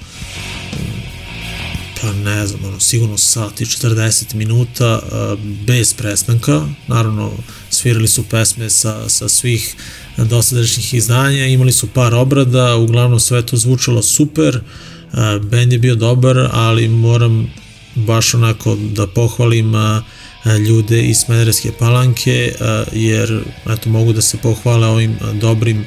pa 2.00 2.12
ne 2.12 2.46
znam, 2.46 2.64
ono, 2.64 2.80
sigurno 2.80 3.18
sat 3.18 3.60
i 3.60 3.64
40 3.64 4.34
minuta 4.34 5.00
uh, 5.02 5.38
bez 5.66 5.94
prestanka, 5.94 6.66
naravno 6.86 7.32
svirali 7.70 8.08
su 8.08 8.24
pesme 8.30 8.70
sa, 8.70 9.08
sa 9.08 9.28
svih 9.28 9.76
dosadašnjih 10.24 10.94
izdanja, 10.94 11.46
imali 11.46 11.72
su 11.72 11.86
par 11.86 12.14
obrada, 12.14 12.76
uglavnom 12.76 13.20
sve 13.20 13.46
to 13.46 13.56
zvučalo 13.56 14.02
super, 14.02 14.56
uh, 14.56 15.18
band 15.42 15.72
je 15.72 15.78
bio 15.78 15.94
dobar, 15.94 16.48
ali 16.52 16.88
moram 16.88 17.50
baš 17.94 18.34
onako 18.34 18.76
da 18.76 19.06
pohvalim 19.06 19.74
uh, 19.74 20.02
ljude 20.68 21.02
iz 21.02 21.16
Smederevske 21.18 21.72
palanke 21.78 22.54
jer 22.92 23.40
eto 23.70 23.90
mogu 23.90 24.12
da 24.12 24.22
se 24.22 24.36
pohvale 24.36 24.86
ovim 24.86 25.16
dobrim 25.40 25.86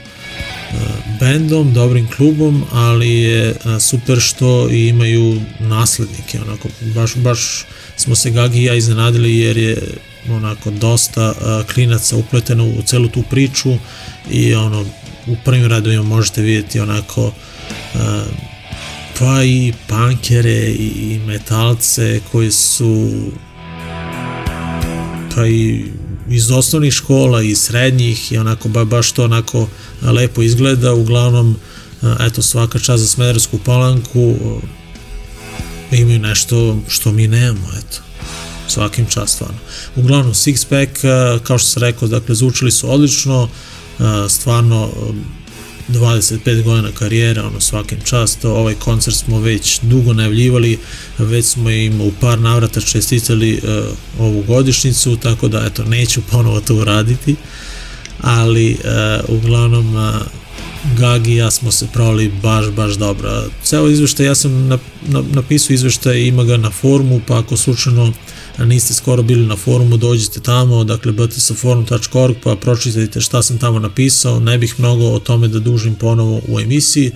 bendom, 1.20 1.74
dobrim 1.74 2.08
klubom, 2.08 2.64
ali 2.72 3.10
je 3.10 3.56
super 3.80 4.20
što 4.20 4.70
imaju 4.70 5.42
naslednike, 5.60 6.40
onako 6.48 6.68
baš, 6.96 7.16
baš 7.16 7.66
smo 7.98 8.16
se 8.16 8.32
Gagi 8.32 8.60
i 8.60 8.64
ja 8.64 8.74
iznenadili 8.76 9.38
jer 9.38 9.58
je 9.58 9.78
onako 10.30 10.72
dosta 10.72 11.34
klinaca 11.74 12.17
upleteno 12.17 12.65
u 12.65 12.82
celu 12.86 13.07
tu 13.07 13.24
priču 13.30 13.74
i 14.32 14.53
ono 14.53 14.86
u 15.28 15.36
prvim 15.45 15.67
radovima 15.67 16.03
možete 16.03 16.41
vidjeti 16.41 16.80
onako 16.80 17.32
pa 19.19 19.43
i 19.43 19.74
pankere 19.88 20.67
i 20.80 21.19
metalce 21.28 22.22
koji 22.32 22.51
su 22.51 23.11
pa 25.36 25.47
i 25.47 25.86
iz 26.30 26.51
osnovnih 26.51 26.93
škola 26.93 27.41
i 27.41 27.55
srednjih 27.55 28.32
i 28.32 28.38
onako 28.38 28.69
ba, 28.69 28.86
baš 28.86 29.11
to 29.11 29.24
onako 29.24 29.67
lepo 30.01 30.41
izgleda. 30.41 30.93
Uglavnom 30.93 31.55
eto 32.19 32.41
svaka 32.41 32.80
čast 32.80 33.03
za 33.03 33.07
Smedersku 33.07 33.59
palanku 33.65 34.36
imaju 35.91 36.19
nešto 36.19 36.78
što 36.88 37.11
mi 37.11 37.28
nemamo 37.28 37.67
eto 37.78 38.11
svakim 38.72 39.05
čast 39.05 39.36
stvarno 39.36 39.57
uglavnom 39.95 40.34
Six 40.34 40.65
Pack 40.69 41.01
kao 41.43 41.57
što 41.57 41.69
sam 41.69 41.84
rekao 41.84 42.07
dakle 42.07 42.36
zvučili 42.36 42.72
su 42.72 42.93
odlično 42.93 43.49
stvarno 44.30 44.89
25 45.89 46.63
godina 46.63 46.91
karijere, 46.91 47.41
ono 47.41 47.59
svakim 47.59 47.97
čast, 48.03 48.45
ovaj 48.45 48.74
koncert 48.74 49.17
smo 49.17 49.39
već 49.39 49.80
dugo 49.82 50.13
najavljivali, 50.13 50.80
već 51.17 51.45
smo 51.45 51.69
im 51.69 52.01
u 52.01 52.11
par 52.19 52.39
navrata 52.39 52.82
čestitali 52.82 53.53
uh, 53.63 53.69
ovu 54.19 54.43
godišnicu, 54.47 55.15
tako 55.15 55.47
da 55.47 55.65
eto 55.65 55.84
neću 55.84 56.22
ponovo 56.32 56.59
to 56.59 56.76
uraditi, 56.76 57.36
ali 58.22 58.78
uh, 59.30 59.38
uglavnom 59.38 59.95
uh, 59.95 60.01
Gagi 60.97 61.32
i 61.32 61.36
ja 61.36 61.51
smo 61.51 61.72
se 61.72 61.88
provali 61.93 62.32
baš, 62.41 62.69
baš 62.69 62.93
dobro. 62.93 63.43
Ceo 63.63 63.89
izveštaj, 63.89 64.26
ja 64.26 64.36
sam 64.36 64.67
na, 64.67 64.78
na, 65.01 65.24
napisao 65.34 65.74
izveštaj, 65.74 66.22
ima 66.22 66.43
ga 66.43 66.57
na 66.57 66.69
forumu, 66.69 67.22
pa 67.28 67.39
ako 67.39 67.57
slučajno 67.57 68.13
niste 68.66 68.93
skoro 68.93 69.24
bili 69.24 69.47
na 69.47 69.55
forumu, 69.55 69.97
dođite 69.97 70.39
tamo, 70.39 70.84
dakle 70.84 71.12
btsforum.org 71.12 72.36
pa 72.43 72.55
pročitajte 72.55 73.22
šta 73.22 73.41
sam 73.41 73.57
tamo 73.57 73.80
napisao, 73.80 74.39
ne 74.39 74.57
bih 74.57 74.76
mnogo 74.78 75.05
o 75.05 75.20
tome 75.20 75.47
da 75.47 75.59
dužim 75.59 75.95
ponovo 75.95 76.41
u 76.47 76.59
emisiji, 76.59 77.12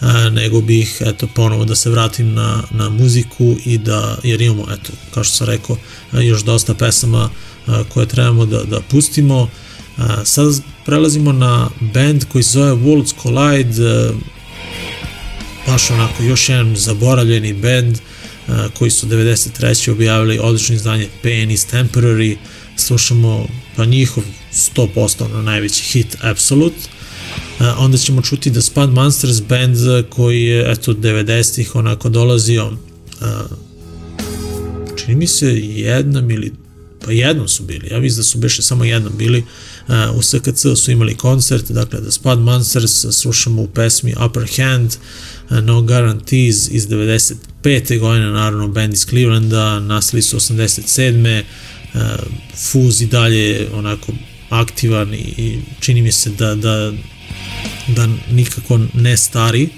a, 0.00 0.30
nego 0.30 0.60
bih 0.60 1.02
eto 1.06 1.28
ponovo 1.34 1.64
da 1.64 1.74
se 1.74 1.90
vratim 1.90 2.34
na, 2.34 2.62
na 2.70 2.88
muziku 2.88 3.56
i 3.64 3.78
da, 3.78 4.18
jer 4.22 4.40
imamo 4.40 4.66
eto, 4.72 4.92
kao 5.14 5.24
što 5.24 5.36
sam 5.36 5.46
rekao, 5.46 5.76
još 6.12 6.44
dosta 6.44 6.74
pesama 6.74 7.30
a, 7.66 7.84
koje 7.88 8.06
trebamo 8.06 8.46
da, 8.46 8.64
da 8.64 8.80
pustimo. 8.80 9.48
A, 9.96 10.24
sad 10.24 10.62
prelazimo 10.86 11.32
na 11.32 11.70
band 11.80 12.24
koji 12.32 12.42
se 12.42 12.50
zove 12.50 12.72
Worlds 12.72 13.12
Collide, 13.22 14.10
baš 15.66 15.90
onako 15.90 16.22
još 16.22 16.48
jedan 16.48 16.76
zaboravljeni 16.76 17.52
band, 17.52 17.98
koji 18.74 18.90
su 18.90 19.06
93. 19.06 19.90
objavili 19.90 20.38
odlično 20.42 20.74
izdanje 20.74 21.08
Pain 21.22 21.50
is 21.50 21.66
Temporary, 21.66 22.36
slušamo 22.76 23.46
pa 23.76 23.84
njihov 23.84 24.24
100% 24.52 25.32
na 25.32 25.42
najveći 25.42 25.82
hit 25.82 26.16
Absolute 26.20 26.88
onda 27.78 27.98
ćemo 27.98 28.22
čuti 28.22 28.52
The 28.52 28.62
Spud 28.62 28.90
Monsters 28.90 29.42
band 29.42 29.76
koji 30.10 30.42
je 30.42 30.72
eto 30.72 30.92
90-ih 30.92 31.74
onako 31.74 32.08
dolazio 32.08 32.72
čini 34.96 35.14
mi 35.16 35.26
se 35.26 35.46
jednom 35.60 36.30
ili 36.30 36.52
pa 37.04 37.12
jednom 37.12 37.48
su 37.48 37.62
bili, 37.62 37.88
ja 37.90 38.00
mislim 38.00 38.16
da 38.16 38.22
su 38.22 38.38
beše 38.38 38.62
samo 38.62 38.84
jednom 38.84 39.12
bili 39.16 39.44
u 40.14 40.22
SKC 40.22 40.66
su 40.76 40.90
imali 40.90 41.16
koncert, 41.16 41.70
dakle 41.70 42.00
The 42.00 42.10
Spud 42.10 42.38
Monsters 42.38 43.06
slušamo 43.12 43.62
u 43.62 43.66
pesmi 43.66 44.14
Upper 44.26 44.48
Hand 44.56 44.96
No 45.50 45.82
Guarantees 45.82 46.68
iz 46.70 46.88
95. 46.88 47.98
godine, 47.98 48.26
naravno 48.26 48.68
band 48.68 48.94
iz 48.94 49.06
Clevelanda, 49.06 49.80
nastali 49.80 50.22
su 50.22 50.36
87. 50.36 51.42
Uh, 51.94 52.00
Fuz 52.54 53.00
i 53.00 53.06
dalje 53.06 53.68
onako 53.72 54.12
aktivan 54.48 55.14
i 55.14 55.58
čini 55.80 56.02
mi 56.02 56.12
se 56.12 56.30
da, 56.30 56.54
da, 56.54 56.92
da 57.88 58.08
nikako 58.30 58.80
ne 58.94 59.16
stari, 59.16 59.68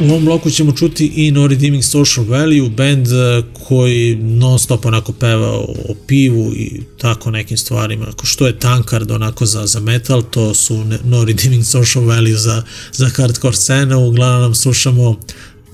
U 0.00 0.04
ovom 0.04 0.24
bloku 0.24 0.50
ćemo 0.50 0.72
čuti 0.72 1.06
i 1.06 1.30
No 1.30 1.46
Redeeming 1.46 1.84
Social 1.84 2.26
Value, 2.26 2.70
band 2.70 3.06
eh, 3.06 3.42
koji 3.68 4.16
non 4.16 4.58
stop 4.58 4.86
onako 4.86 5.12
peva 5.12 5.52
o 5.58 5.94
pivu 6.06 6.52
i 6.54 6.82
tako 6.98 7.30
nekim 7.30 7.56
stvarima. 7.56 8.06
Ako 8.08 8.26
što 8.26 8.46
je 8.46 8.58
tankard 8.58 9.10
onako 9.10 9.46
za, 9.46 9.66
za 9.66 9.80
metal, 9.80 10.22
to 10.22 10.54
su 10.54 10.84
No 11.04 11.24
Redeeming 11.24 11.64
Social 11.64 12.04
Value 12.04 12.36
za, 12.36 12.62
za 12.92 13.08
hardcore 13.08 13.56
scenu. 13.56 14.06
Uglavnom 14.06 14.54
slušamo 14.54 15.16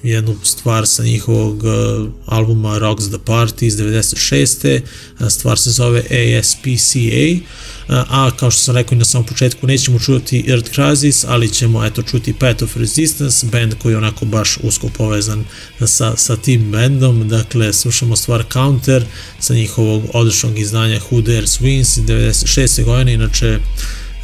jednu 0.03 0.37
stvar 0.43 0.87
sa 0.87 1.03
njihovog 1.03 1.63
uh, 1.65 2.09
albuma 2.27 2.79
Rocks 2.79 3.09
the 3.09 3.19
Party 3.19 3.65
iz 3.65 3.77
96. 3.77 4.81
Uh, 5.21 5.29
stvar 5.29 5.59
se 5.59 5.71
zove 5.71 6.01
ASPCA, 6.01 7.45
a 7.89 8.31
kao 8.37 8.51
što 8.51 8.63
sam 8.63 8.75
rekao 8.75 8.97
i 8.97 8.99
na 8.99 9.05
samom 9.05 9.27
početku 9.27 9.67
nećemo 9.67 9.99
čuti 9.99 10.45
Earth 10.49 10.71
Crisis, 10.71 11.25
ali 11.29 11.49
ćemo 11.49 11.85
eto 11.85 12.03
čuti 12.03 12.33
Path 12.33 12.63
of 12.63 12.77
Resistance, 12.77 13.47
band 13.47 13.75
koji 13.83 13.93
je 13.93 13.97
onako 13.97 14.25
baš 14.25 14.59
usko 14.63 14.89
povezan 14.89 15.45
sa, 15.87 16.17
sa 16.17 16.37
tim 16.37 16.71
bandom, 16.71 17.29
dakle 17.29 17.73
slušamo 17.73 18.17
stvar 18.17 18.45
Counter 18.53 19.05
sa 19.41 19.55
njihovog 19.55 20.03
odličnog 20.13 20.59
izdanja 20.59 21.01
Who 21.11 21.23
Dares 21.23 21.61
Wins 21.61 21.99
iz 21.99 22.05
96. 22.05 22.85
godine, 22.85 23.15
inače 23.15 23.59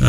uh, 0.00 0.06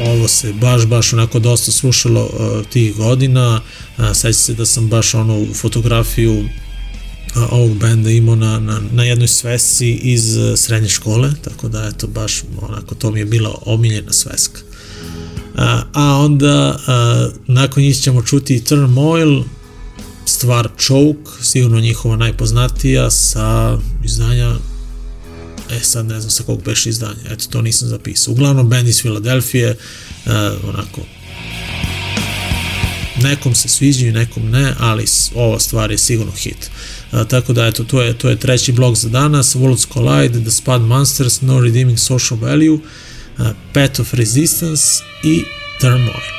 ovo 0.00 0.28
se 0.28 0.52
baš, 0.52 0.86
baš 0.86 1.12
onako 1.12 1.38
dosta 1.38 1.72
slušalo 1.72 2.22
uh, 2.24 2.66
tih 2.66 2.96
godina. 2.96 3.60
Seća 4.14 4.32
se 4.32 4.54
da 4.54 4.66
sam 4.66 4.88
baš 4.88 5.14
ono 5.14 5.46
fotografiju 5.54 6.44
ovog 7.50 7.78
benda 7.78 8.10
imao 8.10 8.36
na, 8.36 8.60
na, 8.60 8.80
na 8.92 9.04
jednoj 9.04 9.28
svesci 9.28 9.92
iz 9.94 10.36
uh, 10.36 10.58
srednje 10.58 10.88
škole, 10.88 11.30
tako 11.44 11.68
da 11.68 11.90
eto 11.94 12.06
baš 12.06 12.42
onako 12.60 12.94
to 12.94 13.10
mi 13.10 13.18
je 13.18 13.24
bila 13.24 13.58
omiljena 13.66 14.12
sveska. 14.12 14.60
Uh, 15.54 15.62
a 15.92 16.16
onda 16.16 16.78
uh, 16.78 17.34
nakon 17.46 17.82
njih 17.82 17.96
ćemo 17.96 18.22
čuti 18.22 18.64
Turmoil, 18.64 19.42
stvar 20.24 20.68
Choke, 20.78 21.30
sigurno 21.42 21.80
njihova 21.80 22.16
najpoznatija 22.16 23.10
sa 23.10 23.78
izdanja 24.04 24.56
E 25.70 25.80
sad 25.80 26.06
ne 26.06 26.20
znam 26.20 26.30
sa 26.30 26.42
kog 26.42 26.62
beše 26.64 26.90
izdanja, 26.90 27.20
eto 27.30 27.44
to 27.50 27.62
nisam 27.62 27.88
zapisao. 27.88 28.32
Uglavnom 28.32 28.68
band 28.68 28.88
iz 28.88 29.02
Filadelfije, 29.02 29.76
onako 30.68 31.00
nekom 33.22 33.54
se 33.54 33.68
sviđaju, 33.68 34.12
nekom 34.12 34.50
ne, 34.50 34.74
ali 34.78 35.04
ova 35.34 35.60
stvar 35.60 35.90
je 35.90 35.98
sigurno 35.98 36.32
hit. 36.32 36.70
Uh, 37.12 37.26
tako 37.28 37.52
da 37.52 37.66
eto, 37.66 37.84
to 37.84 38.02
je, 38.02 38.18
to 38.18 38.28
je 38.28 38.36
treći 38.36 38.72
blok 38.72 38.96
za 38.96 39.08
danas, 39.08 39.56
Worlds 39.56 39.92
Collide, 39.92 40.40
The 40.40 40.50
Spud 40.50 40.82
Monsters, 40.82 41.40
No 41.40 41.60
Redeeming 41.60 41.98
Social 41.98 42.40
Value, 42.40 42.74
uh, 42.74 43.46
Path 43.72 44.00
of 44.00 44.14
Resistance 44.14 44.82
i 45.24 45.44
Turmoil. 45.80 46.37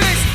This 0.00 0.29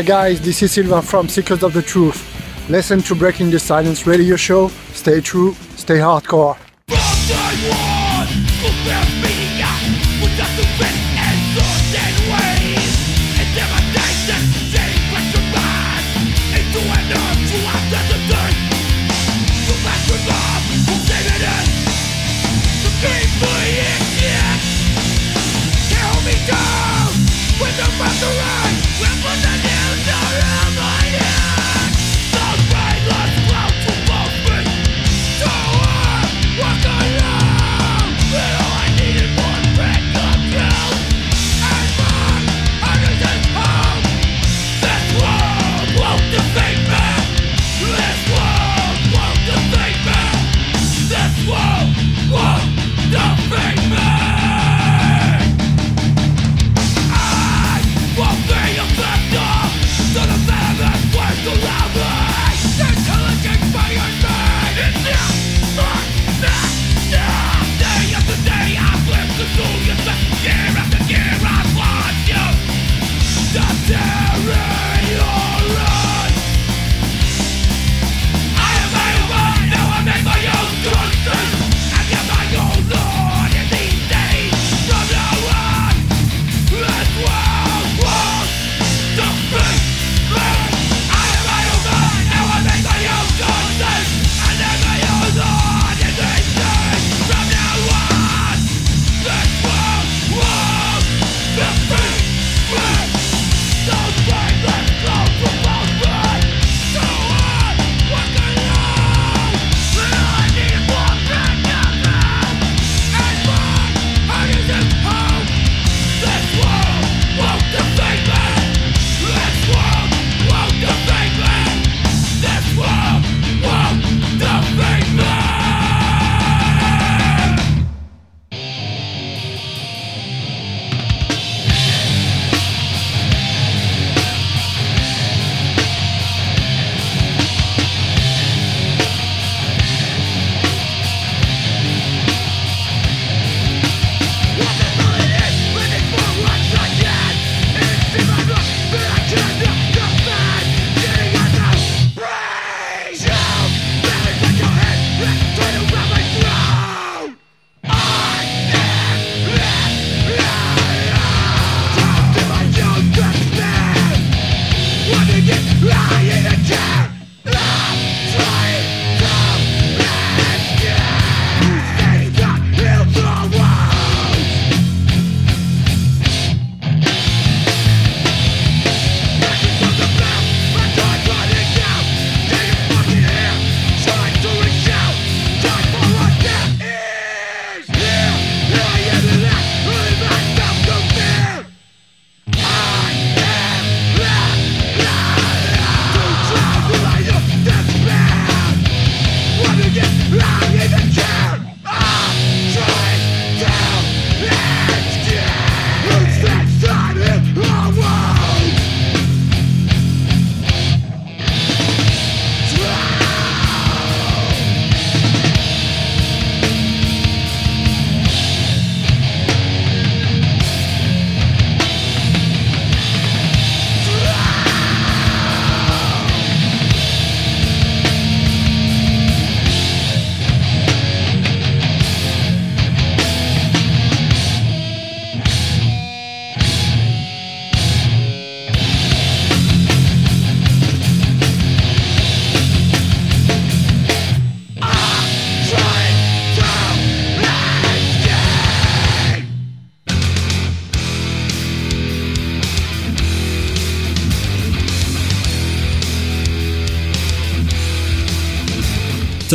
Hi 0.00 0.06
guys, 0.06 0.40
this 0.40 0.62
is 0.62 0.72
Silva 0.72 1.02
from 1.02 1.28
Seekers 1.28 1.62
of 1.62 1.74
the 1.74 1.82
Truth. 1.82 2.70
Listen 2.70 3.02
to 3.02 3.14
Breaking 3.14 3.50
the 3.50 3.58
Silence 3.58 4.06
radio 4.06 4.34
show. 4.34 4.68
Stay 4.94 5.20
true, 5.20 5.52
stay 5.76 5.98
hardcore. 5.98 6.56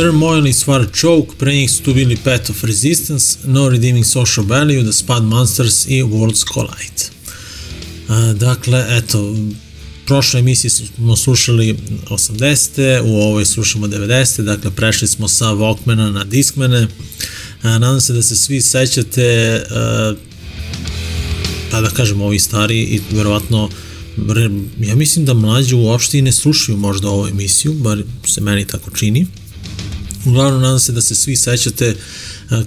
Turmoil 0.06 0.46
i 0.46 0.52
stvar 0.52 0.86
Choke, 0.94 1.32
pre 1.38 1.54
njih 1.54 1.70
su 1.70 1.82
tu 1.82 1.94
bili 1.94 2.16
Path 2.16 2.50
of 2.50 2.64
Resistance, 2.64 3.38
No 3.44 3.68
Redeeming 3.68 4.06
Social 4.06 4.46
Value, 4.46 4.82
The 4.82 4.92
Spud 4.92 5.22
Monsters 5.22 5.86
i 5.86 6.02
Worlds 6.02 6.44
Collide. 6.54 7.02
A, 8.08 8.32
dakle, 8.32 8.86
eto, 8.88 9.36
prošle 10.06 10.40
emisije 10.40 10.70
smo 10.70 11.16
slušali 11.16 11.76
80. 12.08 13.00
u 13.00 13.16
ovoj 13.16 13.44
slušamo 13.44 13.86
90. 13.86 14.42
Dakle, 14.42 14.70
prešli 14.70 15.08
smo 15.08 15.28
sa 15.28 15.44
Walkmana 15.44 16.12
na 16.12 16.24
Discmane. 16.24 16.88
A, 17.62 17.78
nadam 17.78 18.00
se 18.00 18.12
da 18.12 18.22
se 18.22 18.36
svi 18.36 18.60
sećate 18.60 19.62
a, 19.70 20.14
pa 21.70 21.80
da 21.80 21.90
kažem 21.90 22.20
ovi 22.20 22.38
stari 22.38 22.78
i 22.78 23.00
verovatno 23.10 23.70
ja 24.80 24.94
mislim 24.94 25.24
da 25.24 25.34
mlađi 25.34 25.74
uopšte 25.74 26.18
i 26.18 26.22
ne 26.22 26.32
slušaju 26.32 26.78
možda 26.78 27.08
ovu 27.08 27.28
emisiju, 27.28 27.72
bar 27.72 28.02
se 28.26 28.40
meni 28.40 28.66
tako 28.66 28.90
čini. 28.90 29.26
Uglavnom, 30.26 30.62
nadam 30.62 30.78
se 30.78 30.92
da 30.92 31.00
se 31.00 31.14
svi 31.14 31.36
sećate 31.36 31.96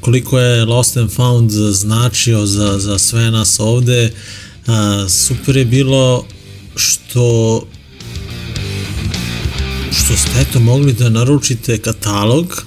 koliko 0.01 0.39
je 0.39 0.65
Lost 0.65 0.97
and 0.97 1.11
Found 1.11 1.51
značio 1.51 2.45
za, 2.45 2.79
za 2.79 2.97
sve 2.97 3.31
nas 3.31 3.59
ovde. 3.59 4.11
Super 5.09 5.57
je 5.57 5.65
bilo 5.65 6.25
što 6.75 7.67
što 9.91 10.17
ste 10.17 10.41
eto 10.41 10.59
mogli 10.59 10.93
da 10.93 11.09
naručite 11.09 11.77
katalog 11.77 12.63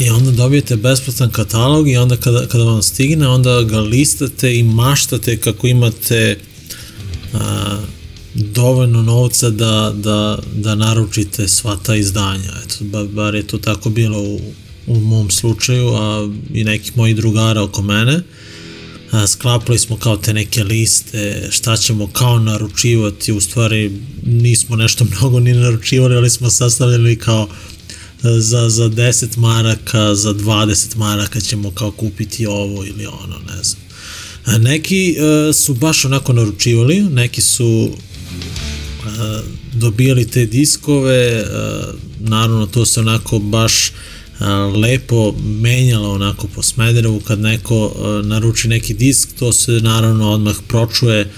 i 0.00 0.10
onda 0.10 0.30
dobijete 0.30 0.76
besplatan 0.76 1.30
katalog 1.30 1.88
i 1.88 1.96
onda 1.96 2.16
kada, 2.16 2.46
kada 2.46 2.64
vam 2.64 2.82
stigne 2.82 3.28
onda 3.28 3.62
ga 3.62 3.80
listate 3.80 4.56
i 4.56 4.62
maštate 4.62 5.36
kako 5.36 5.66
imate 5.66 6.38
a, 7.34 7.78
dovoljno 8.34 9.02
novca 9.02 9.50
da, 9.50 9.92
da, 9.96 10.38
da 10.54 10.74
naručite 10.74 11.48
sva 11.48 11.76
ta 11.82 11.96
izdanja. 11.96 12.52
Eto, 12.64 12.76
ba, 12.80 13.04
bar 13.04 13.34
je 13.34 13.46
to 13.46 13.58
tako 13.58 13.90
bilo 13.90 14.22
u, 14.22 14.40
u 14.86 15.00
mom 15.00 15.30
slučaju, 15.30 15.88
a 15.94 16.28
i 16.54 16.64
nekih 16.64 16.96
mojih 16.96 17.16
drugara 17.16 17.62
oko 17.62 17.82
mene. 17.82 18.22
A, 19.10 19.26
sklapali 19.26 19.78
smo 19.78 19.96
kao 19.96 20.16
te 20.16 20.34
neke 20.34 20.64
liste, 20.64 21.48
šta 21.50 21.76
ćemo 21.76 22.06
kao 22.06 22.38
naručivati, 22.38 23.32
u 23.32 23.40
stvari 23.40 23.92
nismo 24.22 24.76
nešto 24.76 25.04
mnogo 25.18 25.40
ni 25.40 25.52
naručivali, 25.52 26.16
ali 26.16 26.30
smo 26.30 26.50
sastavljali 26.50 27.16
kao 27.16 27.48
za, 28.22 28.68
za 28.68 28.88
10 28.88 29.38
maraka, 29.38 30.14
za 30.14 30.34
20 30.34 30.96
maraka 30.96 31.40
ćemo 31.40 31.70
kao 31.70 31.90
kupiti 31.90 32.46
ovo 32.46 32.84
ili 32.84 33.06
ono, 33.06 33.38
ne 33.38 33.62
znam. 33.62 33.82
A 34.44 34.58
neki 34.58 35.16
uh, 35.18 35.54
su 35.54 35.74
baš 35.74 36.04
onako 36.04 36.32
naručivali, 36.32 37.00
neki 37.00 37.40
su 37.40 37.90
dobijali 39.72 40.26
te 40.26 40.46
diskove, 40.46 41.44
naravno 42.20 42.66
to 42.66 42.86
se 42.86 43.00
onako 43.00 43.38
baš 43.38 43.92
lepo 44.82 45.34
menjalo 45.42 46.12
onako 46.12 46.46
po 46.46 46.62
Smederevu. 46.62 47.20
Kad 47.20 47.40
neko 47.40 47.94
naruči 48.24 48.68
neki 48.68 48.94
disk, 48.94 49.28
to 49.38 49.52
se 49.52 49.72
naravno 49.72 50.30
odmah 50.30 50.56
pročuje. 50.68 51.30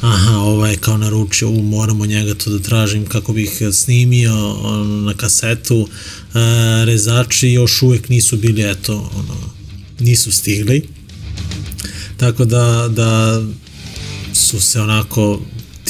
Aha, 0.00 0.36
ovaj 0.36 0.76
kao 0.76 0.96
naručio, 0.96 1.48
u, 1.48 1.62
moramo 1.62 2.06
njega 2.06 2.34
to 2.34 2.50
da 2.50 2.58
tražim 2.58 3.06
kako 3.06 3.32
bih 3.32 3.62
snimio 3.72 4.56
na 5.04 5.14
kasetu, 5.14 5.88
rezači 6.84 7.48
još 7.48 7.82
uvek 7.82 8.08
nisu 8.08 8.36
bili, 8.36 8.70
eto, 8.70 9.10
ono, 9.14 9.36
nisu 9.98 10.32
stigli, 10.32 10.88
tako 12.16 12.44
da, 12.44 12.88
da 12.88 13.42
su 14.34 14.60
se 14.60 14.80
onako 14.80 15.40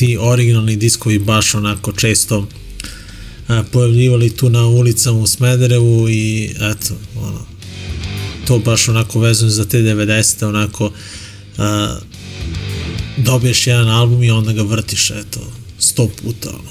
ti 0.01 0.19
originalni 0.21 0.77
diskovi 0.77 1.19
baš 1.19 1.55
onako 1.55 1.93
često 1.93 2.47
a, 3.49 3.65
pojavljivali 3.73 4.37
tu 4.37 4.51
na 4.51 4.67
ulicama 4.67 5.19
u 5.19 5.27
Smederevu 5.27 6.09
i 6.09 6.51
eto, 6.61 6.95
ono, 7.17 7.47
to 8.47 8.59
baš 8.59 8.89
onako 8.89 9.21
vezano 9.21 9.51
za 9.51 9.65
te 9.65 9.79
90. 9.79 10.45
onako 10.47 10.93
a, 11.59 11.97
dobiješ 13.17 13.67
jedan 13.67 13.89
album 13.89 14.23
i 14.23 14.31
onda 14.31 14.53
ga 14.53 14.63
vrtiš 14.63 15.11
eto, 15.11 15.41
sto 15.79 16.09
puta 16.23 16.49
ono. 16.51 16.71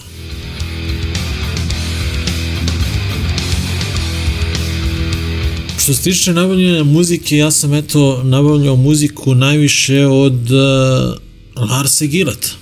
Što 5.83 5.93
se 5.93 6.01
tiče 6.01 6.33
nabavljanja 6.33 6.83
muzike, 6.83 7.37
ja 7.37 7.51
sam 7.51 7.73
eto 7.73 8.23
nabavljao 8.23 8.75
muziku 8.75 9.35
najviše 9.35 10.05
od 10.05 10.51
uh, 10.51 11.69
Larsa 11.69 12.05
Gilata. 12.05 12.58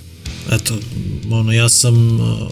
Eto, 0.51 0.77
ono, 1.31 1.51
ja 1.51 1.69
sam 1.69 2.19
uh, 2.19 2.51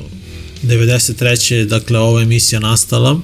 93. 0.63 1.65
dakle 1.65 1.99
ova 1.99 2.21
emisija 2.21 2.59
nastala. 2.59 3.19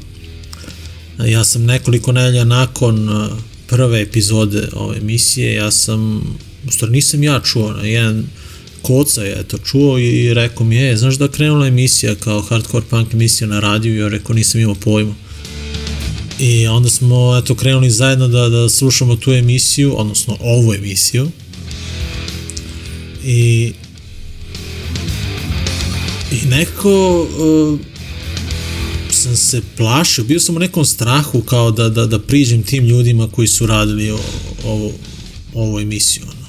Ja 1.26 1.44
sam 1.44 1.64
nekoliko 1.64 2.12
nedelja 2.12 2.44
nakon 2.44 3.10
uh, 3.10 3.32
prve 3.68 4.02
epizode 4.02 4.68
ove 4.74 4.98
emisije, 4.98 5.54
ja 5.54 5.72
sam, 5.72 6.18
u 6.68 6.72
stvari 6.72 6.92
nisam 6.92 7.24
ja 7.24 7.40
čuo, 7.40 7.76
jedan 7.84 8.24
koca 8.82 9.24
je 9.24 9.44
to 9.44 9.58
čuo 9.58 10.00
i 10.00 10.34
rekao 10.34 10.66
mi 10.66 10.76
je, 10.76 10.98
znaš 10.98 11.16
da 11.16 11.28
krenula 11.28 11.68
emisija 11.68 12.16
kao 12.16 12.42
hardcore 12.42 12.86
punk 12.90 13.14
emisija 13.14 13.48
na 13.48 13.60
radiju 13.60 13.98
ja 13.98 14.08
rekao 14.08 14.36
nisam 14.36 14.62
imao 14.62 14.76
pojma. 14.76 15.16
I 16.40 16.68
onda 16.68 16.90
smo 16.90 17.38
eto 17.38 17.56
krenuli 17.56 17.90
zajedno 17.90 18.28
da, 18.28 18.50
da 18.50 18.70
slušamo 18.70 19.16
tu 19.16 19.32
emisiju, 19.32 19.94
odnosno 19.98 20.38
ovu 20.40 20.74
emisiju. 20.74 21.32
I 23.24 23.74
i 26.32 26.46
neko 26.46 27.22
uh, 27.22 27.80
sam 29.10 29.36
se 29.36 29.62
plašio, 29.78 30.24
bio 30.24 30.40
sam 30.40 30.56
u 30.56 30.60
nekom 30.60 30.86
strahu 30.86 31.42
kao 31.42 31.72
da, 31.72 31.90
da, 31.90 32.06
da 32.06 32.20
priđem 32.20 32.64
tim 32.64 32.86
ljudima 32.86 33.28
koji 33.28 33.48
su 33.48 33.66
radili 33.66 34.12
o, 34.12 34.20
ovo, 34.66 34.92
ovu 35.54 35.80
emisiju. 35.80 36.24
Ono. 36.24 36.42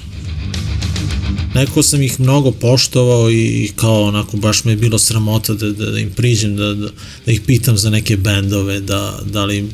Neko 1.55 1.83
sam 1.83 2.01
ih 2.01 2.19
mnogo 2.19 2.51
poštovao 2.51 3.31
i 3.31 3.71
kao 3.75 4.03
onako 4.03 4.37
baš 4.37 4.63
me 4.63 4.71
je 4.71 4.75
bilo 4.75 4.99
sramota 4.99 5.53
da, 5.53 5.69
da, 5.69 5.91
da 5.91 5.99
im 5.99 6.11
priđem, 6.11 6.55
da, 6.55 6.73
da, 6.73 6.89
da 7.25 7.31
ih 7.31 7.41
pitam 7.41 7.77
za 7.77 7.89
neke 7.89 8.17
bendove, 8.17 8.79
da, 8.79 9.19
da 9.25 9.45
li 9.45 9.69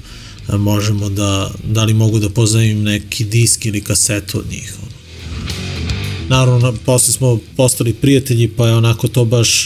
možemo 0.58 1.10
da, 1.10 1.52
da 1.64 1.84
li 1.84 1.94
mogu 1.94 2.20
da 2.20 2.30
pozovem 2.30 2.84
neki 2.84 3.24
disk 3.24 3.66
ili 3.66 3.82
kasetu 3.82 4.40
od 4.40 4.46
njih. 4.52 4.74
Naravno, 6.30 6.74
posle 6.86 7.14
smo 7.14 7.40
postali 7.58 7.94
prijatelji, 7.94 8.48
pa 8.48 8.68
je 8.68 8.76
onako 8.76 9.08
to 9.08 9.26
baš 9.26 9.66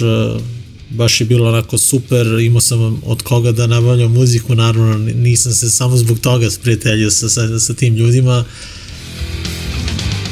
baš 0.90 1.22
je 1.22 1.26
bilo 1.26 1.50
onako 1.50 1.78
super, 1.78 2.28
imao 2.28 2.62
sam 2.62 3.02
od 3.06 3.22
koga 3.22 3.52
da 3.52 3.68
nabavljam 3.68 4.12
muziku, 4.12 4.56
naravno 4.56 4.98
nisam 4.98 5.54
se 5.54 5.70
samo 5.70 5.98
zbog 5.98 6.20
toga 6.20 6.50
sprijateljio 6.50 7.12
sa, 7.12 7.30
sa, 7.30 7.60
sa 7.60 7.74
tim 7.74 7.96
ljudima, 7.96 8.46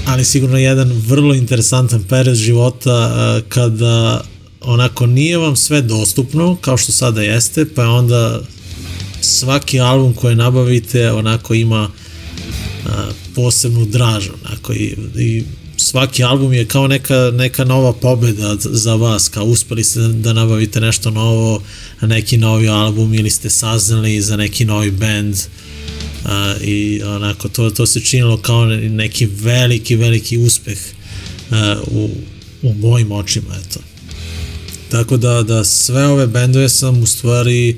ali 0.06 0.26
sigurno 0.26 0.58
jedan 0.58 0.92
vrlo 1.08 1.34
interesantan 1.34 2.04
period 2.04 2.36
života 2.36 3.42
kada 3.50 4.24
onako 4.62 5.06
nije 5.06 5.38
vam 5.38 5.56
sve 5.56 5.82
dostupno 5.82 6.58
kao 6.62 6.78
što 6.78 6.92
sada 6.92 7.22
jeste, 7.22 7.66
pa 7.76 7.88
onda 7.88 8.42
svaki 9.22 9.80
album 9.80 10.14
koji 10.14 10.36
nabavite 10.36 11.12
onako 11.12 11.54
ima 11.54 11.90
posebnu 13.36 13.86
draž 13.86 14.28
onako 14.46 14.74
i, 14.74 14.96
i 15.18 15.44
svaki 15.82 16.24
album 16.24 16.54
je 16.54 16.66
kao 16.66 16.88
neka, 16.88 17.32
neka 17.34 17.64
nova 17.64 17.94
pobeda 17.94 18.56
za 18.60 18.96
vas, 18.96 19.30
kao 19.30 19.46
uspeli 19.46 19.84
ste 19.84 20.00
da 20.00 20.34
nabavite 20.34 20.80
nešto 20.80 21.10
novo, 21.10 21.62
neki 22.02 22.38
novi 22.38 22.70
album 22.70 23.14
ili 23.14 23.30
ste 23.30 23.50
saznali 23.50 24.22
za 24.22 24.38
neki 24.38 24.66
novi 24.66 24.92
band 24.92 25.36
uh, 25.36 26.62
i 26.62 27.04
onako 27.04 27.50
to, 27.50 27.70
to 27.70 27.86
se 27.86 28.00
činilo 28.02 28.38
kao 28.38 28.66
neki 28.66 29.26
veliki, 29.26 29.96
veliki 29.96 30.38
uspeh 30.38 30.78
uh, 31.50 31.58
u, 31.88 32.10
u 32.62 32.74
mojim 32.74 33.12
očima, 33.12 33.56
eto. 33.68 33.80
Tako 34.90 35.18
da, 35.18 35.44
da 35.44 35.64
sve 35.64 36.06
ove 36.06 36.28
bendove 36.28 36.70
sam 36.70 37.04
u 37.04 37.06
stvari 37.06 37.78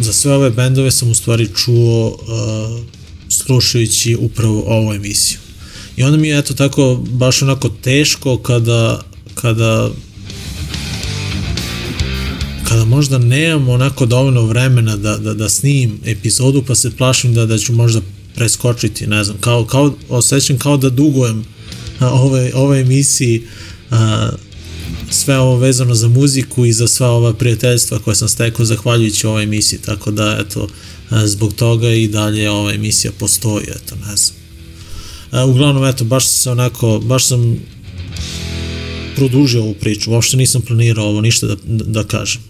za 0.00 0.12
sve 0.12 0.34
ove 0.34 0.50
bendove 0.50 0.90
sam 0.90 1.10
u 1.10 1.14
stvari 1.14 1.48
čuo 1.56 2.08
uh, 2.08 2.84
slušajući 3.28 4.16
upravo 4.20 4.64
ovu 4.66 4.92
emisiju. 4.92 5.41
I 5.96 6.02
onda 6.02 6.16
mi 6.16 6.28
je 6.28 6.38
eto 6.38 6.54
tako 6.54 7.04
baš 7.10 7.42
onako 7.42 7.68
teško 7.68 8.38
kada 8.38 9.00
kada 9.34 9.90
kada 12.68 12.84
možda 12.84 13.18
nemam 13.18 13.68
onako 13.68 14.06
dovoljno 14.06 14.42
vremena 14.42 14.96
da, 14.96 15.16
da, 15.18 15.34
da 15.34 15.48
snim 15.48 16.00
epizodu 16.04 16.62
pa 16.66 16.74
se 16.74 16.90
plašim 16.90 17.34
da, 17.34 17.46
da 17.46 17.58
ću 17.58 17.72
možda 17.72 18.00
preskočiti, 18.34 19.06
ne 19.06 19.24
znam, 19.24 19.36
kao, 19.40 19.64
kao 19.64 19.94
osjećam 20.08 20.58
kao 20.58 20.76
da 20.76 20.90
dugujem 20.90 21.44
a, 21.98 22.10
ove, 22.10 22.52
ove 22.54 22.80
emisiji 22.80 23.42
a, 23.90 24.30
sve 25.10 25.38
ovo 25.38 25.56
vezano 25.56 25.94
za 25.94 26.08
muziku 26.08 26.64
i 26.64 26.72
za 26.72 26.88
sva 26.88 27.10
ova 27.10 27.34
prijateljstva 27.34 27.98
koje 27.98 28.16
sam 28.16 28.28
stekao 28.28 28.64
zahvaljujući 28.64 29.26
ovoj 29.26 29.42
emisiji, 29.42 29.78
tako 29.78 30.10
da 30.10 30.38
eto, 30.40 30.68
a, 31.10 31.26
zbog 31.26 31.54
toga 31.54 31.90
i 31.90 32.08
dalje 32.08 32.50
ova 32.50 32.72
emisija 32.72 33.12
postoji, 33.18 33.64
eto, 33.64 33.94
ne 33.96 34.16
znam. 34.16 34.41
Uglavnom, 35.32 35.84
eto, 35.84 36.04
baš 36.04 36.26
se 36.26 36.50
onako, 36.50 37.00
baš 37.04 37.26
sam 37.26 37.56
produžio 39.16 39.62
ovu 39.62 39.74
priču, 39.74 40.10
uopšte 40.10 40.36
nisam 40.36 40.62
planirao 40.62 41.06
ovo 41.06 41.20
ništa 41.20 41.46
da, 41.46 41.56
da 41.64 42.04
kažem. 42.04 42.42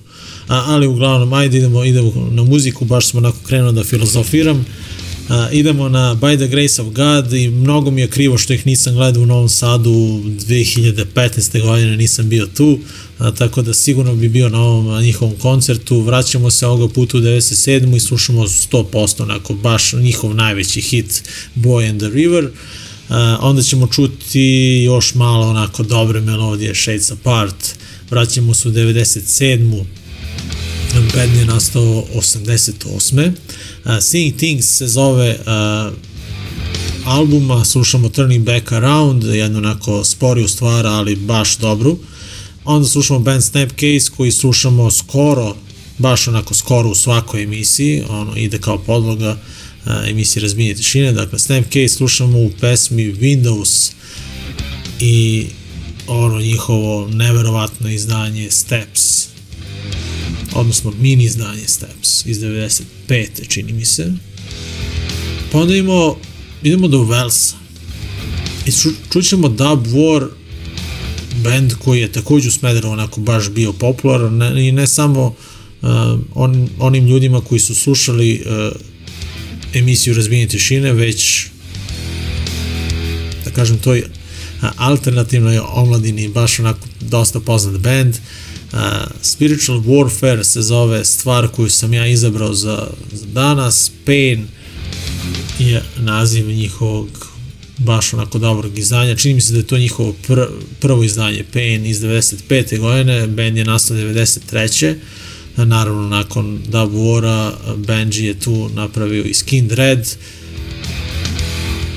a, 0.49 0.64
ali 0.66 0.87
uglavnom 0.87 1.33
ajde 1.33 1.59
idemo, 1.59 1.85
idemo 1.85 2.12
na 2.30 2.43
muziku, 2.43 2.85
baš 2.85 3.07
smo 3.07 3.18
onako 3.18 3.39
krenuo 3.47 3.72
da 3.72 3.85
filozofiram. 3.85 4.66
A, 5.29 5.49
idemo 5.53 5.89
na 5.89 6.14
By 6.14 6.37
the 6.37 6.49
Grace 6.49 6.83
of 6.83 6.89
God 6.89 7.33
i 7.33 7.51
mnogo 7.51 7.91
mi 7.91 8.01
je 8.01 8.09
krivo 8.09 8.39
što 8.39 8.53
ih 8.53 8.66
nisam 8.66 8.95
gledao 8.95 9.23
u 9.23 9.27
Novom 9.27 9.49
Sadu 9.49 9.91
2015. 9.91 11.62
godine, 11.62 11.97
nisam 11.97 12.29
bio 12.29 12.47
tu, 12.47 12.79
a, 13.18 13.31
tako 13.31 13.62
da 13.62 13.75
sigurno 13.75 14.14
bi 14.14 14.29
bio 14.29 14.49
na 14.49 14.61
ovom 14.61 15.03
njihovom 15.03 15.35
koncertu. 15.37 16.01
Vraćamo 16.01 16.51
se 16.51 16.66
ovoga 16.66 16.95
puta 16.95 17.18
u 17.18 17.20
97. 17.20 17.97
i 17.97 18.01
slušamo 18.01 18.43
100% 18.43 19.23
onako 19.23 19.55
baš 19.55 19.93
njihov 19.93 20.35
najveći 20.35 20.81
hit 20.81 21.23
Boy 21.55 21.91
and 21.91 22.01
the 22.01 22.09
River. 22.09 22.45
Uh, 22.45 23.16
onda 23.41 23.62
ćemo 23.62 23.87
čuti 23.87 24.83
još 24.85 25.14
malo 25.14 25.47
onako 25.47 25.83
dobre 25.83 26.20
melodije 26.20 26.75
Shades 26.75 27.11
Apart. 27.11 27.75
Vraćamo 28.11 28.55
se 28.55 28.68
u 28.68 28.73
97. 28.73 29.85
Band 31.14 31.37
je 31.37 31.45
nastao 31.45 32.05
88. 32.14 33.33
Uh, 33.85 33.99
Seeing 34.01 34.37
Things 34.37 34.66
se 34.66 34.87
zove 34.87 35.39
uh, 35.41 35.93
albuma, 37.05 37.64
slušamo 37.64 38.09
Turning 38.09 38.45
Back 38.45 38.72
Around, 38.72 39.24
jednu 39.24 39.59
onako 39.59 40.05
sporiju 40.05 40.49
stvar, 40.49 40.87
ali 40.87 41.16
baš 41.16 41.57
dobru. 41.57 41.99
Onda 42.64 42.89
slušamo 42.89 43.18
band 43.18 43.45
Snapcase 43.45 44.11
koji 44.16 44.33
slušamo 44.33 44.91
skoro, 44.91 45.57
baš 45.99 46.28
onako 46.28 46.55
skoro 46.55 46.89
u 46.89 46.95
svakoj 46.95 47.43
emisiji, 47.43 48.03
ono 48.09 48.37
ide 48.37 48.59
kao 48.59 48.78
podloga 48.78 49.30
uh, 49.85 49.93
emisije 50.09 50.43
Razbijenje 50.43 50.74
tišine, 50.74 51.12
dakle 51.12 51.39
Snapcase 51.39 51.89
slušamo 51.89 52.39
u 52.39 52.51
pesmi 52.61 53.14
Windows 53.14 53.93
i 55.01 55.47
ono 56.07 56.41
njihovo 56.41 57.09
neverovatno 57.09 57.91
izdanje 57.91 58.51
Steps 58.51 59.32
odnosno 60.55 60.92
mini 61.00 61.24
izdanje 61.24 61.66
Steps 61.66 62.26
iz 62.26 62.38
95. 62.38 62.82
čini 63.48 63.72
mi 63.72 63.84
se. 63.84 64.12
Pa 65.53 65.59
onda 65.59 65.76
imamo, 65.76 66.16
idemo 66.62 66.88
do 66.88 67.03
Velsa. 67.05 67.57
I 68.66 68.72
ču, 68.72 68.90
čućemo 69.12 69.48
Dub 69.48 69.86
War, 69.86 70.28
band 71.44 71.72
koji 71.74 72.00
je 72.00 72.12
takođe 72.12 72.48
u 72.48 72.53
Smederevu 72.53 72.92
onako 72.92 73.20
baš 73.20 73.50
bio 73.50 73.72
popularan 73.72 74.36
ne, 74.36 74.68
i 74.68 74.72
ne 74.72 74.86
samo 74.86 75.26
uh, 75.26 75.88
on, 76.34 76.68
onim 76.78 77.07
ljudima 77.07 77.40
koji 77.40 77.61
su 77.61 77.74
slušali 77.74 78.42
uh, 78.46 78.76
emisiju 79.74 80.14
Razbijenje 80.14 80.48
tišine, 80.48 80.92
već 80.92 81.46
da 83.44 83.50
kažem 83.50 83.78
toj 83.78 84.05
alternativnoj 84.76 85.59
omladini 85.59 86.28
baš 86.28 86.59
onako 86.59 86.86
dosta 87.00 87.40
poznat 87.40 87.80
band. 87.80 88.16
Uh, 88.73 88.79
Spiritual 89.23 89.79
Warfare 89.79 90.45
se 90.45 90.62
zove 90.62 91.05
stvar 91.05 91.49
koju 91.49 91.70
sam 91.70 91.95
ja 91.95 92.07
izabrao 92.07 92.55
za, 92.55 92.87
za 93.12 93.27
danas. 93.27 93.91
Pain 94.07 94.47
je 95.59 95.83
naziv 95.97 96.47
njihovog 96.47 97.29
baš 97.79 98.12
onako 98.12 98.39
dobrog 98.39 98.79
izdanja. 98.79 99.16
Čini 99.16 99.35
mi 99.35 99.41
se 99.41 99.53
da 99.53 99.59
je 99.59 99.66
to 99.66 99.79
njihovo 99.79 100.14
pr 100.27 100.41
prvo 100.81 101.05
izdanje 101.05 101.45
Pain 101.53 101.87
iz 101.87 102.01
95. 102.01 102.79
godine. 102.79 103.27
Band 103.27 103.57
je 103.57 103.64
nastao 103.64 103.97
93. 103.97 104.95
Naravno, 105.57 106.09
nakon 106.09 106.59
Dub 106.64 106.93
War-a 106.93 107.53
Benji 107.77 108.27
je 108.27 108.41
tu 108.41 108.70
napravio 108.75 109.23
i 109.23 109.35
Skin 109.35 109.70
Red. 109.70 110.09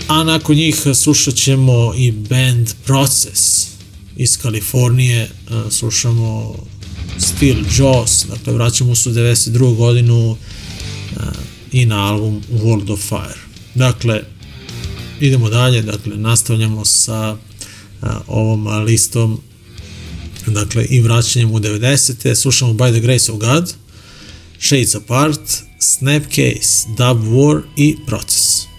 A 0.08 0.24
nakon 0.24 0.56
njih 0.56 0.76
slušat 0.94 1.36
ćemo 1.36 1.94
i 1.98 2.12
band 2.12 2.70
Process 2.86 3.75
iz 4.18 4.38
Kalifornije. 4.38 5.30
Slušamo 5.70 6.56
Steel 7.18 7.58
Jaws, 7.78 8.26
dakle 8.26 8.54
vraćamo 8.54 8.96
se 8.96 9.10
u 9.10 9.14
92. 9.14 9.76
godinu 9.76 10.38
i 11.72 11.86
na 11.86 12.14
album 12.14 12.42
World 12.52 12.94
of 12.94 13.00
Fire. 13.00 13.40
Dakle, 13.76 14.22
idemo 15.20 15.50
dalje, 15.50 15.82
dakle, 15.82 16.18
nastavljamo 16.18 16.86
sa 16.86 17.38
ovom 18.28 18.68
listom 18.68 19.42
dakle, 20.48 20.86
i 20.86 21.02
vraćanjem 21.02 21.52
u 21.52 21.60
90. 21.60 22.36
Slušamo 22.36 22.74
By 22.74 22.92
the 22.92 23.00
Grace 23.00 23.32
of 23.32 23.40
God, 23.40 23.74
Shades 24.60 24.96
Apart, 24.96 25.64
Snapcase, 25.80 26.88
Dub 26.98 27.24
War 27.24 27.62
i 27.78 27.96
Process. 28.08 28.75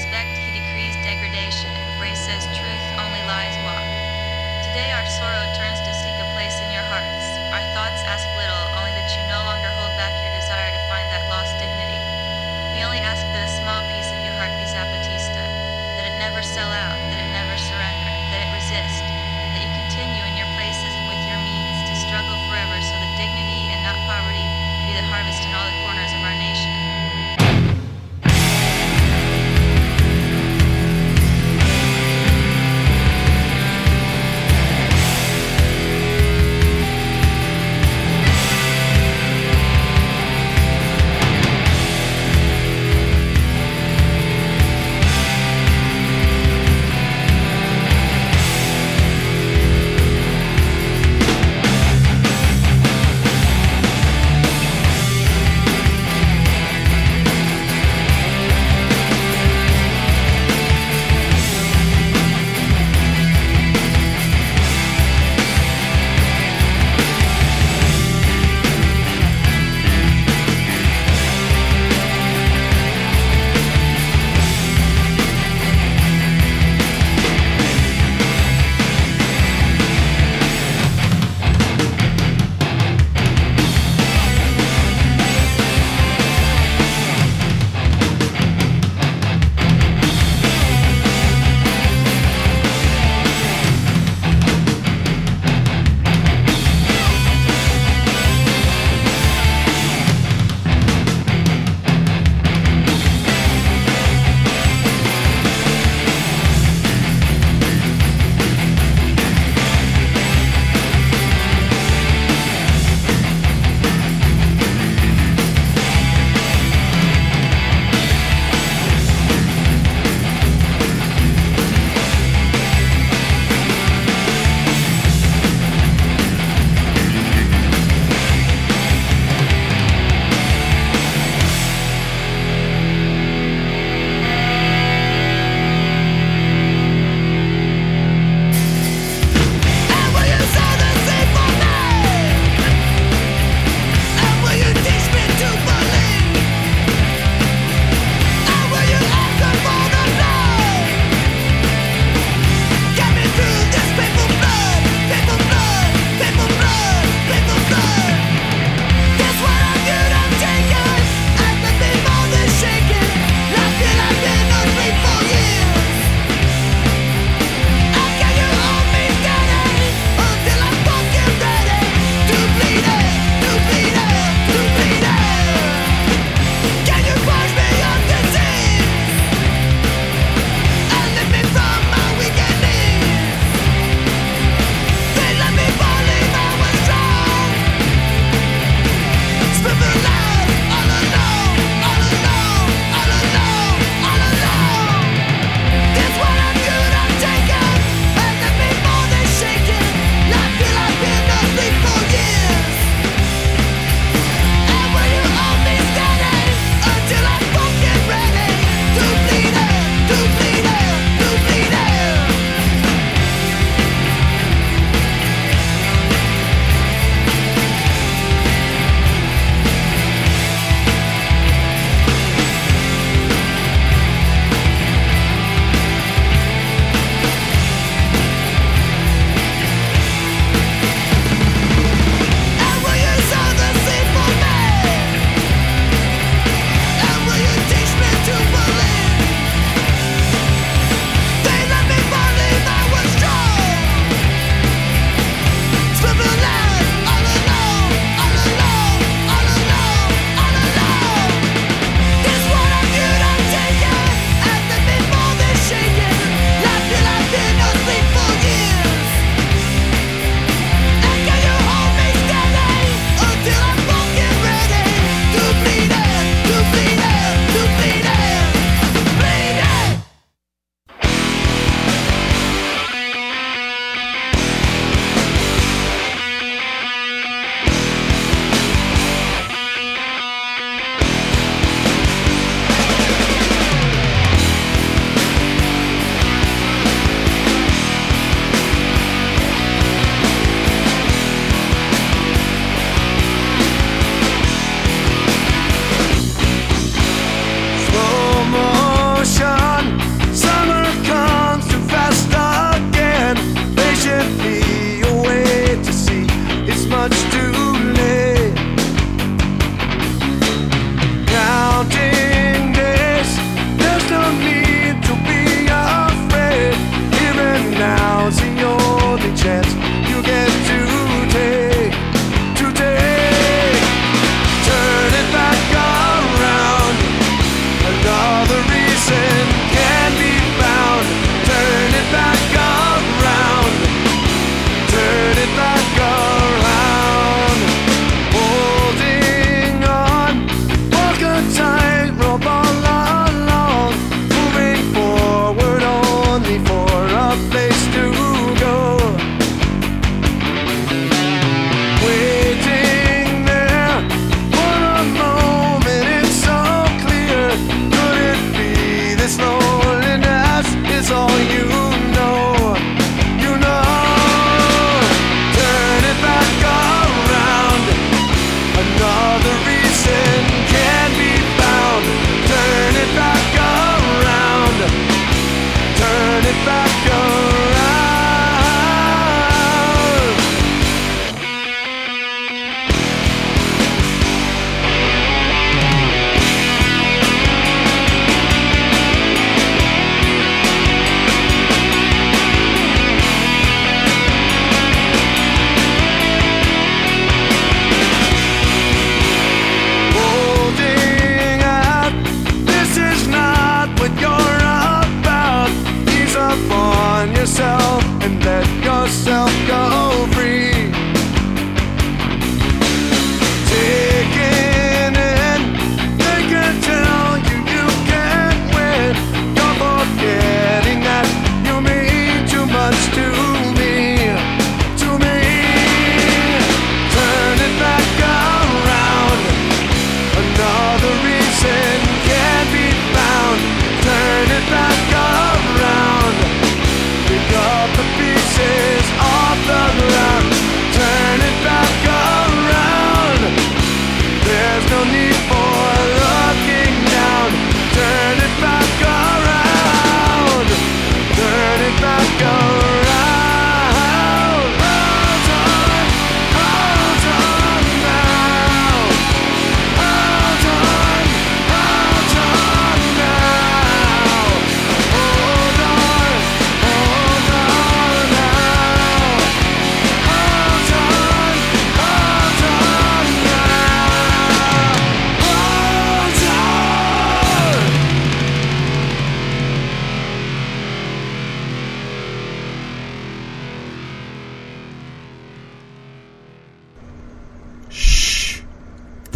Respect, 0.00 0.32
he 0.48 0.50
decrees 0.58 0.96
degradation, 1.04 1.68
says 2.16 2.40
truth, 2.56 2.84
only 3.04 3.20
lies 3.28 3.52
walk. 3.68 3.84
Today 4.72 4.88
our 4.96 5.04
sorrow 5.04 5.44
turns 5.60 5.76
to 5.84 5.89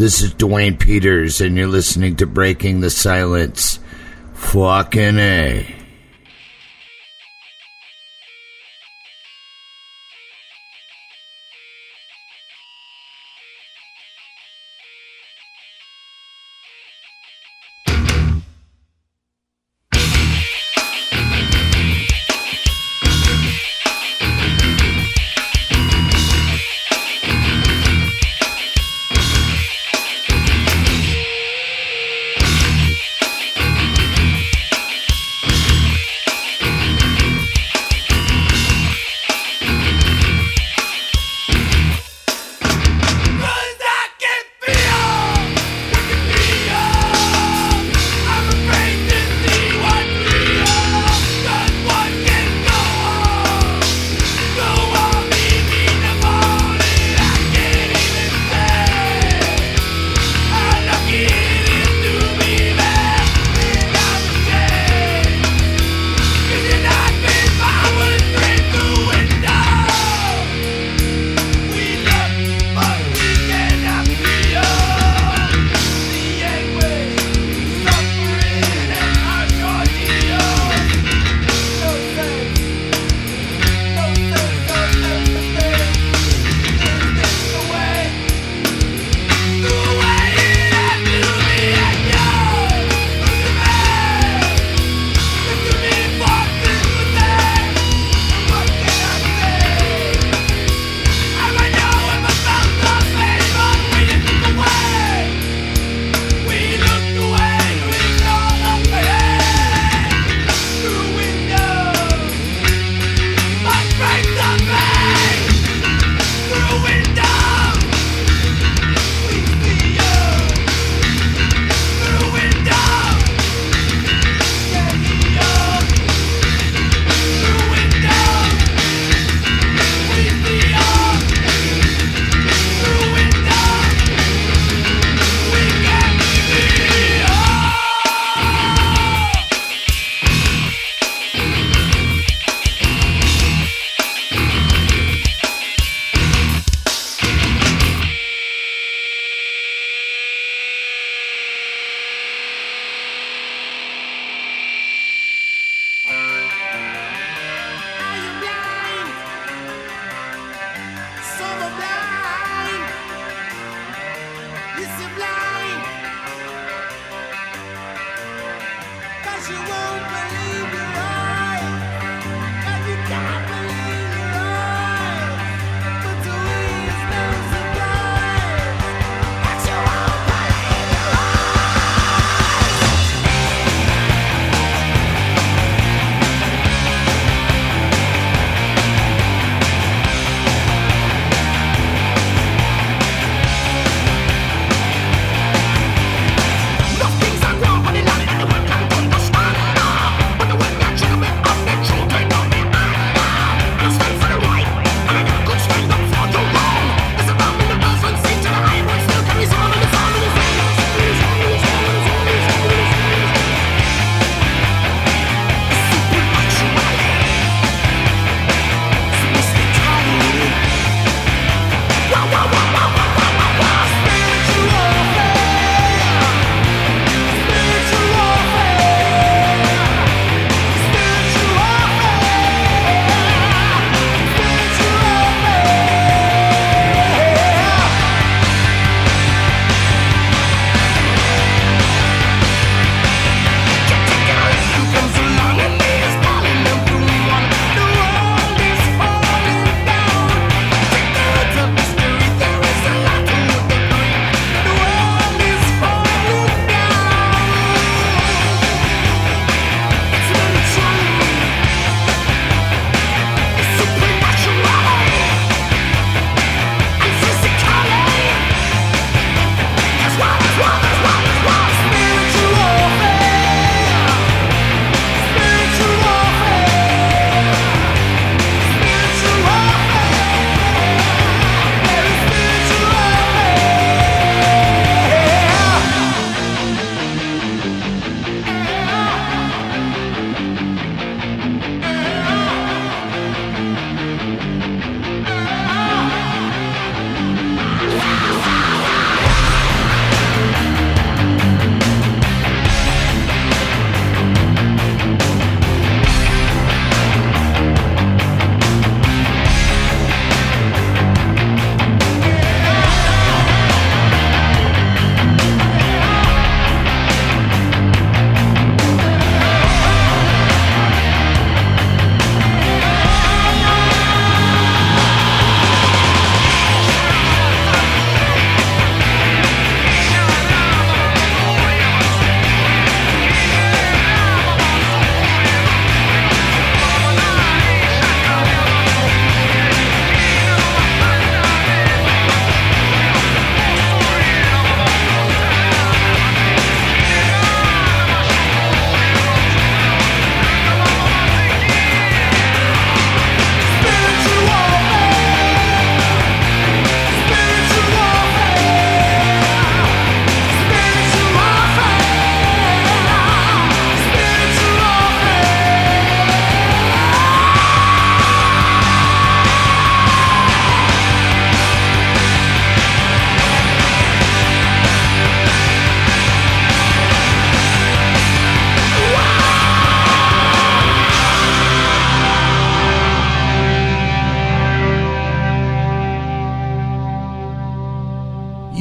This 0.04 0.20
is 0.20 0.34
Dwayne 0.34 0.78
Peters, 0.78 1.40
and 1.40 1.56
you're 1.56 1.66
listening 1.66 2.16
to 2.16 2.26
Breaking 2.26 2.82
the 2.82 2.90
Silence. 2.90 3.78
Fucking 4.34 5.16
A. 5.18 5.73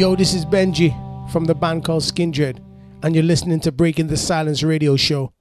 Yo, 0.03 0.17
this 0.17 0.33
is 0.33 0.43
Benji 0.45 0.91
from 1.31 1.45
the 1.45 1.55
band 1.55 1.85
called 1.85 2.03
Skindred, 2.03 2.59
and 3.03 3.15
you're 3.15 3.23
listening 3.23 3.61
to 3.61 3.71
Breaking 3.71 4.07
the 4.07 4.17
Silence 4.17 4.61
radio 4.61 4.97
show. 4.97 5.31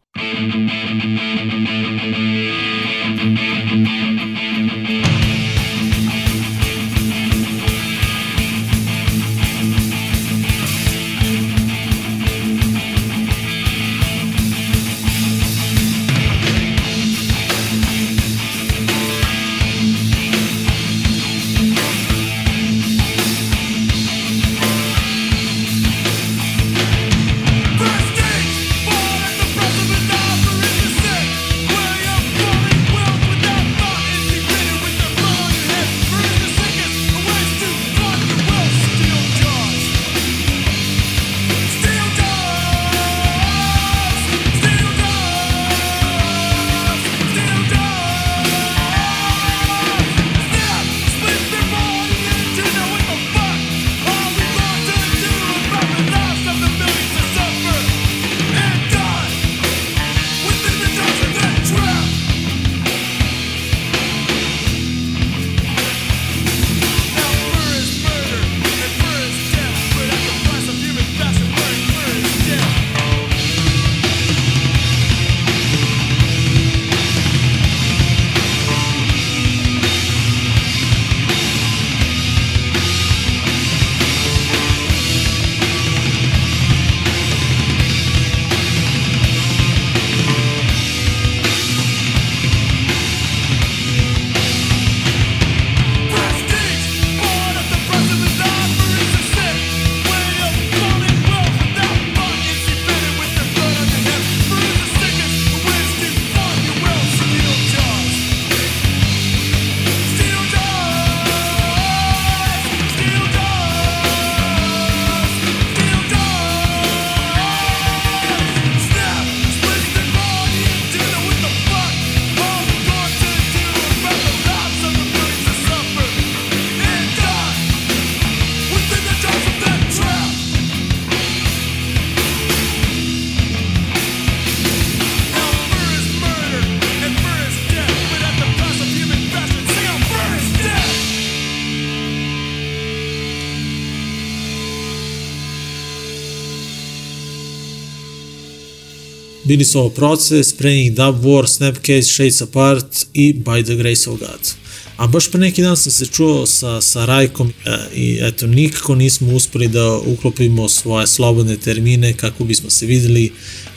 Bili 149.53 149.65
su 149.65 149.79
ovo 149.79 149.89
proces, 149.89 150.53
pre 150.53 150.91
Dub 150.91 151.25
War, 151.25 151.47
Snapcase, 151.47 152.03
Shades 152.03 152.43
Apart 152.43 153.07
i 153.13 153.35
By 153.35 153.65
the 153.65 153.75
Grace 153.75 154.11
of 154.11 154.19
God. 154.19 154.55
A 154.97 155.07
baš 155.07 155.31
pre 155.31 155.41
neki 155.41 155.63
dan 155.63 155.77
sam 155.77 155.93
se 155.93 156.07
čuo 156.07 156.47
sa, 156.47 156.81
sa 156.81 157.05
Rajkom 157.05 157.53
e, 157.65 157.77
i 157.95 158.19
eto, 158.23 158.47
nikako 158.47 158.95
nismo 158.95 159.35
uspeli 159.35 159.69
da 159.69 159.97
uklopimo 159.97 160.69
svoje 160.69 161.07
slobodne 161.07 161.57
termine 161.57 162.13
kako 162.13 162.45
bismo 162.45 162.71
se 162.71 162.87
videli 162.87 163.33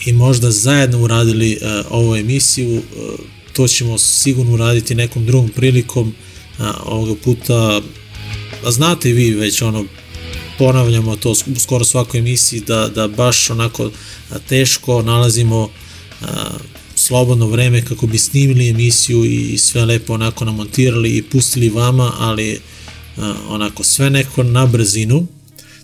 i 0.05 0.13
možda 0.13 0.51
zajedno 0.51 1.03
uradili 1.03 1.51
e, 1.51 1.57
ovu 1.89 2.15
emisiju. 2.15 2.75
E, 2.75 2.81
to 3.53 3.67
ćemo 3.67 3.97
sigurno 3.97 4.53
uraditi 4.53 4.95
nekom 4.95 5.25
drugom 5.25 5.49
prilikom. 5.49 6.13
E, 6.59 6.63
ovoga 6.85 7.15
puta, 7.23 7.81
a 8.63 8.71
znate 8.71 9.11
vi 9.11 9.31
već 9.31 9.61
ono, 9.61 9.85
ponavljamo 10.57 11.15
to 11.15 11.31
u 11.31 11.35
skoro 11.59 11.85
svakoj 11.85 12.19
emisiji 12.19 12.59
da, 12.59 12.87
da 12.87 13.07
baš 13.07 13.49
onako 13.49 13.91
teško 14.49 15.01
nalazimo 15.01 15.69
a, 16.21 16.27
slobodno 16.95 17.47
vreme 17.47 17.85
kako 17.85 18.07
bi 18.07 18.17
snimili 18.17 18.69
emisiju 18.69 19.25
i 19.25 19.57
sve 19.57 19.85
lepo 19.85 20.13
onako 20.13 20.45
namontirali 20.45 21.17
i 21.17 21.23
pustili 21.23 21.69
vama, 21.69 22.11
ali 22.17 22.59
a, 23.17 23.33
onako 23.49 23.83
sve 23.83 24.09
neko 24.09 24.43
na 24.43 24.65
brzinu. 24.65 25.27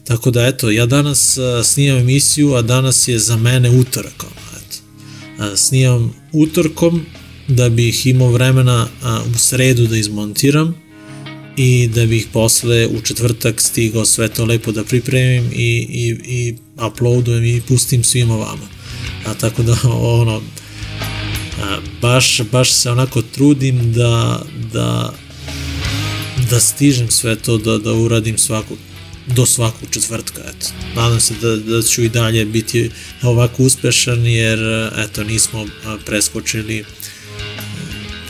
Tako 0.03 0.31
da 0.31 0.47
eto, 0.47 0.71
ja 0.71 0.85
danas 0.85 1.37
snimam 1.63 1.99
emisiju, 1.99 2.53
a 2.53 2.61
danas 2.61 3.07
je 3.07 3.19
za 3.19 3.37
mene 3.37 3.69
utorak. 3.69 4.25
Eto. 4.57 4.77
A, 5.39 5.55
snimam 5.55 6.13
utorkom 6.31 7.05
da 7.47 7.69
bih 7.69 8.07
imao 8.07 8.31
vremena 8.31 8.87
a, 9.03 9.21
u 9.35 9.37
sredu 9.37 9.87
da 9.87 9.97
izmontiram 9.97 10.80
i 11.57 11.87
da 11.87 12.05
bih 12.05 12.27
posle 12.33 12.87
u 12.87 13.01
četvrtak 13.01 13.61
stigao 13.61 14.05
sve 14.05 14.29
to 14.29 14.45
lepo 14.45 14.71
da 14.71 14.83
pripremim 14.83 15.51
i, 15.53 15.87
i, 15.89 16.17
i 16.25 16.55
uploadujem 16.87 17.45
i 17.45 17.61
pustim 17.61 18.03
svima 18.03 18.35
vama. 18.35 18.67
A 19.25 19.33
tako 19.33 19.63
da 19.63 19.75
ono 20.21 20.41
a, 21.61 21.77
baš, 22.01 22.41
baš 22.51 22.71
se 22.71 22.91
onako 22.91 23.21
trudim 23.21 23.93
da, 23.93 24.41
da, 24.73 25.13
da 26.49 26.59
stižem 26.59 27.11
sve 27.11 27.35
to, 27.35 27.57
da, 27.57 27.77
da 27.77 27.93
uradim 27.93 28.37
svakog 28.37 28.77
do 29.27 29.45
svakog 29.45 29.89
četvrtka, 29.91 30.41
eto. 30.41 30.67
Nadam 30.95 31.19
se 31.19 31.33
da, 31.41 31.55
da 31.55 31.81
ću 31.81 32.03
i 32.03 32.09
dalje 32.09 32.45
biti 32.45 32.91
ovako 33.21 33.63
uspešan, 33.63 34.25
jer, 34.25 34.59
eto, 34.97 35.23
nismo 35.23 35.65
preskočili, 36.05 36.85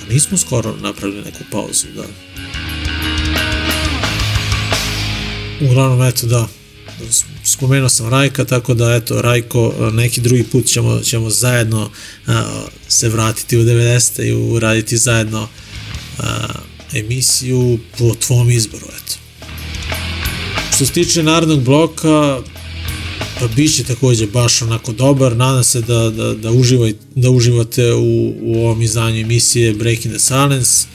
nismo 0.09 0.37
skoro 0.37 0.75
napravili 0.81 1.21
neku 1.25 1.43
pauzu, 1.51 1.87
da. 1.95 2.30
Uglavnom, 5.61 6.01
eto, 6.01 6.27
da, 6.27 6.47
spomenuo 7.43 7.89
sam 7.89 8.09
Rajka, 8.09 8.45
tako 8.45 8.73
da 8.73 8.95
eto 8.95 9.21
Rajko 9.21 9.73
neki 9.93 10.21
drugi 10.21 10.43
put 10.43 10.65
ćemo, 10.65 10.99
ćemo 10.99 11.29
zajedno 11.29 11.89
a, 12.27 12.63
se 12.87 13.09
vratiti 13.09 13.57
u 13.57 13.63
90. 13.63 14.23
i 14.23 14.33
uraditi 14.33 14.97
zajedno 14.97 15.47
a, 16.17 16.47
emisiju 16.93 17.79
po 17.97 18.15
tvom 18.27 18.51
izboru, 18.51 18.85
eto. 18.85 19.15
Što 20.75 20.85
se 20.85 20.91
tiče 20.91 21.23
narodnog 21.23 21.63
bloka, 21.63 22.41
pa 23.39 23.47
bit 23.47 23.75
će 23.75 23.83
takođe 23.83 24.27
baš 24.27 24.61
onako 24.61 24.91
dobar, 24.91 25.35
nadam 25.35 25.63
se 25.63 25.81
da, 25.81 26.09
da, 26.09 26.33
da, 26.33 26.51
uživaj, 26.51 26.93
da 27.15 27.29
uživate 27.29 27.93
u, 27.93 28.33
u 28.41 28.65
ovom 28.65 28.81
izdanju 28.81 29.21
emisije 29.21 29.73
Breaking 29.73 30.13
the 30.13 30.19
Silence. 30.19 30.87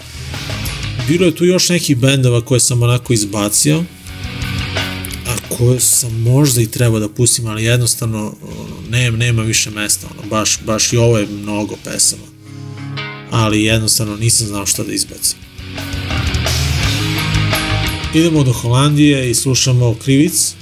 Bilo 1.08 1.26
je 1.26 1.34
tu 1.34 1.44
još 1.44 1.68
nekih 1.68 1.96
bendova 1.96 2.40
koje 2.40 2.60
sam 2.60 2.82
onako 2.82 3.12
izbacio, 3.12 3.84
koje 5.58 5.80
sam 5.80 6.22
možda 6.22 6.60
i 6.62 6.66
trebao 6.66 7.00
da 7.00 7.08
pustim, 7.08 7.46
ali 7.46 7.64
jednostavno 7.64 8.34
ono, 8.42 8.90
nema, 8.90 9.16
nema 9.16 9.42
više 9.42 9.70
mesta, 9.70 10.06
ono, 10.18 10.28
baš, 10.28 10.58
baš 10.64 10.92
i 10.92 10.96
ovo 10.96 11.18
je 11.18 11.26
mnogo 11.26 11.76
pesama. 11.84 12.22
Ali 13.30 13.64
jednostavno 13.64 14.16
nisam 14.16 14.46
znao 14.46 14.66
šta 14.66 14.82
da 14.82 14.92
izbacim. 14.92 15.38
Idemo 18.14 18.44
do 18.44 18.52
Holandije 18.52 19.30
i 19.30 19.34
slušamo 19.34 19.94
Krivic. 20.04 20.54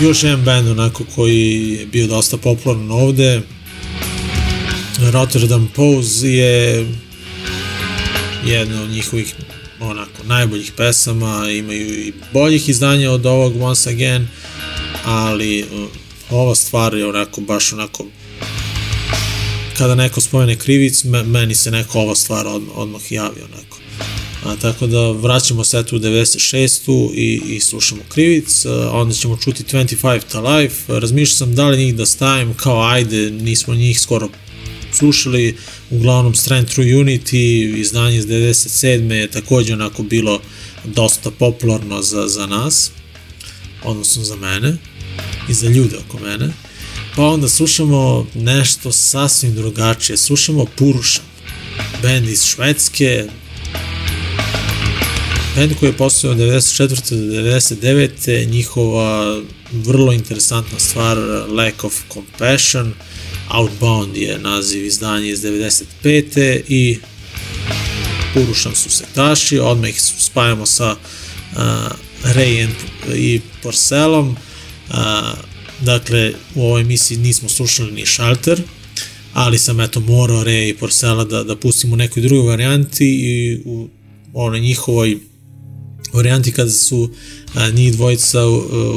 Još 0.00 0.22
jedan 0.22 0.44
band 0.44 0.68
onako 0.68 1.04
koji 1.14 1.76
je 1.78 1.86
bio 1.86 2.06
dosta 2.06 2.36
popularan 2.36 2.90
ovde. 2.90 3.42
Rotterdam 5.10 5.70
Pose 5.74 6.28
je 6.28 6.86
jedna 8.46 8.82
od 8.82 8.90
njihovih 8.90 9.34
onako 9.82 10.22
najboljih 10.24 10.72
pesama, 10.76 11.50
imaju 11.50 12.06
i 12.06 12.12
boljih 12.32 12.68
izdanja 12.68 13.10
od 13.10 13.26
ovog 13.26 13.62
Once 13.62 13.90
Again, 13.90 14.28
ali 15.04 15.62
uh, 15.62 15.88
ova 16.30 16.54
stvar 16.54 16.94
je 16.94 17.08
onako 17.08 17.40
baš 17.40 17.72
onako 17.72 18.04
kada 19.78 19.94
neko 19.94 20.20
spomene 20.20 20.56
krivic, 20.56 21.04
me, 21.04 21.22
meni 21.22 21.54
se 21.54 21.70
neko 21.70 22.00
ova 22.00 22.14
stvar 22.14 22.46
od, 22.46 22.62
odmah 22.74 23.12
javi 23.12 23.40
onako. 23.52 23.78
A, 24.44 24.56
tako 24.56 24.86
da 24.86 25.10
vraćamo 25.10 25.64
se 25.64 25.78
u 25.78 25.82
96. 25.82 27.10
i, 27.14 27.42
i 27.48 27.60
slušamo 27.60 28.02
krivic, 28.08 28.66
a, 28.66 28.90
onda 28.92 29.14
ćemo 29.14 29.36
čuti 29.36 29.64
25 29.64 30.20
to 30.32 30.40
Life, 30.40 30.98
razmišljao 31.00 31.36
sam 31.36 31.54
da 31.54 31.68
li 31.68 31.84
njih 31.84 31.94
da 31.94 32.06
stavim 32.06 32.54
kao 32.54 32.82
ajde, 32.82 33.30
nismo 33.30 33.74
njih 33.74 34.00
skoro 34.00 34.28
slušali, 34.96 35.56
uglavnom 35.90 36.34
Strength 36.34 36.74
True 36.74 36.86
Unity, 36.86 37.78
izdanje 37.80 38.16
iz 38.16 38.26
97. 38.26 39.12
je 39.12 39.30
takođe 39.30 39.72
onako 39.72 40.02
bilo 40.02 40.40
dosta 40.84 41.30
popularno 41.30 42.02
za, 42.02 42.28
za 42.28 42.46
nas, 42.46 42.90
odnosno 43.84 44.24
za 44.24 44.36
mene 44.36 44.76
i 45.48 45.54
za 45.54 45.68
ljude 45.68 45.96
oko 46.08 46.18
mene. 46.18 46.52
Pa 47.16 47.22
onda 47.22 47.48
slušamo 47.48 48.26
nešto 48.34 48.92
sasvim 48.92 49.54
drugačije, 49.54 50.16
slušamo 50.16 50.66
Purušan, 50.76 51.24
band 52.02 52.28
iz 52.28 52.44
Švedske, 52.44 53.26
band 55.56 55.72
koji 55.80 55.90
je 55.90 55.96
postojao 55.96 56.32
od 56.32 56.38
94. 56.38 57.10
do 57.10 57.42
99. 57.42 58.48
njihova 58.50 59.40
vrlo 59.72 60.12
interesantna 60.12 60.78
stvar 60.78 61.18
Lack 61.48 61.84
of 61.84 61.94
Compassion, 62.12 62.94
Outbound 63.50 64.16
je 64.16 64.38
naziv 64.38 64.84
izdanja 64.86 65.26
iz 65.26 65.42
95. 65.42 66.60
i 66.68 66.98
Purušan 68.34 68.74
su 68.74 68.90
sektaši, 68.90 69.58
odmah 69.58 69.90
ih 69.90 70.00
spajamo 70.00 70.66
sa 70.66 70.90
uh, 70.92 71.58
Ray 72.24 72.68
i 73.14 73.40
Porcelom, 73.62 74.28
uh, 74.28 74.96
dakle 75.80 76.32
u 76.54 76.62
ovoj 76.62 76.80
emisiji 76.80 77.18
nismo 77.18 77.48
slušali 77.48 77.92
ni 77.92 78.06
Shelter, 78.06 78.62
ali 79.32 79.58
sam 79.58 79.80
eto 79.80 80.00
morao 80.00 80.44
Ray 80.44 80.70
i 80.70 80.74
Porcela 80.74 81.24
da, 81.24 81.44
da 81.44 81.56
pustimo 81.56 81.94
u 81.94 81.96
nekoj 81.96 82.22
drugoj 82.22 82.50
varijanti 82.50 83.06
i 83.06 83.62
u 83.64 83.88
onoj 84.34 84.60
njihovoj 84.60 85.18
varijanti 86.12 86.52
kada 86.52 86.70
su 86.70 87.10
a, 87.54 87.70
njih 87.70 87.92
dvojica 87.92 88.46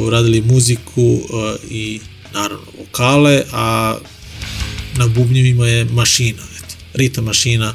uradili 0.07 0.41
muziku 0.41 1.03
uh, 1.03 1.21
i 1.69 1.99
naravno 2.33 2.65
vokale, 2.79 3.43
a 3.51 3.97
na 4.97 5.07
bubnjevima 5.07 5.67
je 5.67 5.85
mašina, 5.85 6.43
eto, 6.57 6.75
Rita 6.93 7.21
mašina. 7.21 7.73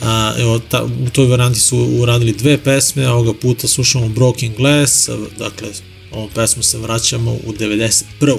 A, 0.00 0.34
evo, 0.38 0.58
ta, 0.58 0.84
u 0.84 1.10
toj 1.10 1.26
varijanti 1.26 1.60
su 1.60 1.78
uradili 1.78 2.32
dve 2.32 2.58
pesme, 2.58 3.08
ovoga 3.08 3.32
puta 3.34 3.68
slušamo 3.68 4.08
Broken 4.08 4.54
Glass, 4.56 5.08
dakle, 5.38 5.68
ovom 6.12 6.30
pesmu 6.34 6.62
se 6.62 6.78
vraćamo 6.78 7.32
u 7.32 7.52
91. 7.58 8.36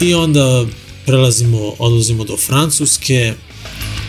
I 0.00 0.14
onda 0.14 0.66
prelazimo, 1.06 1.74
odlazimo 1.78 2.24
do 2.24 2.36
Francuske, 2.36 3.34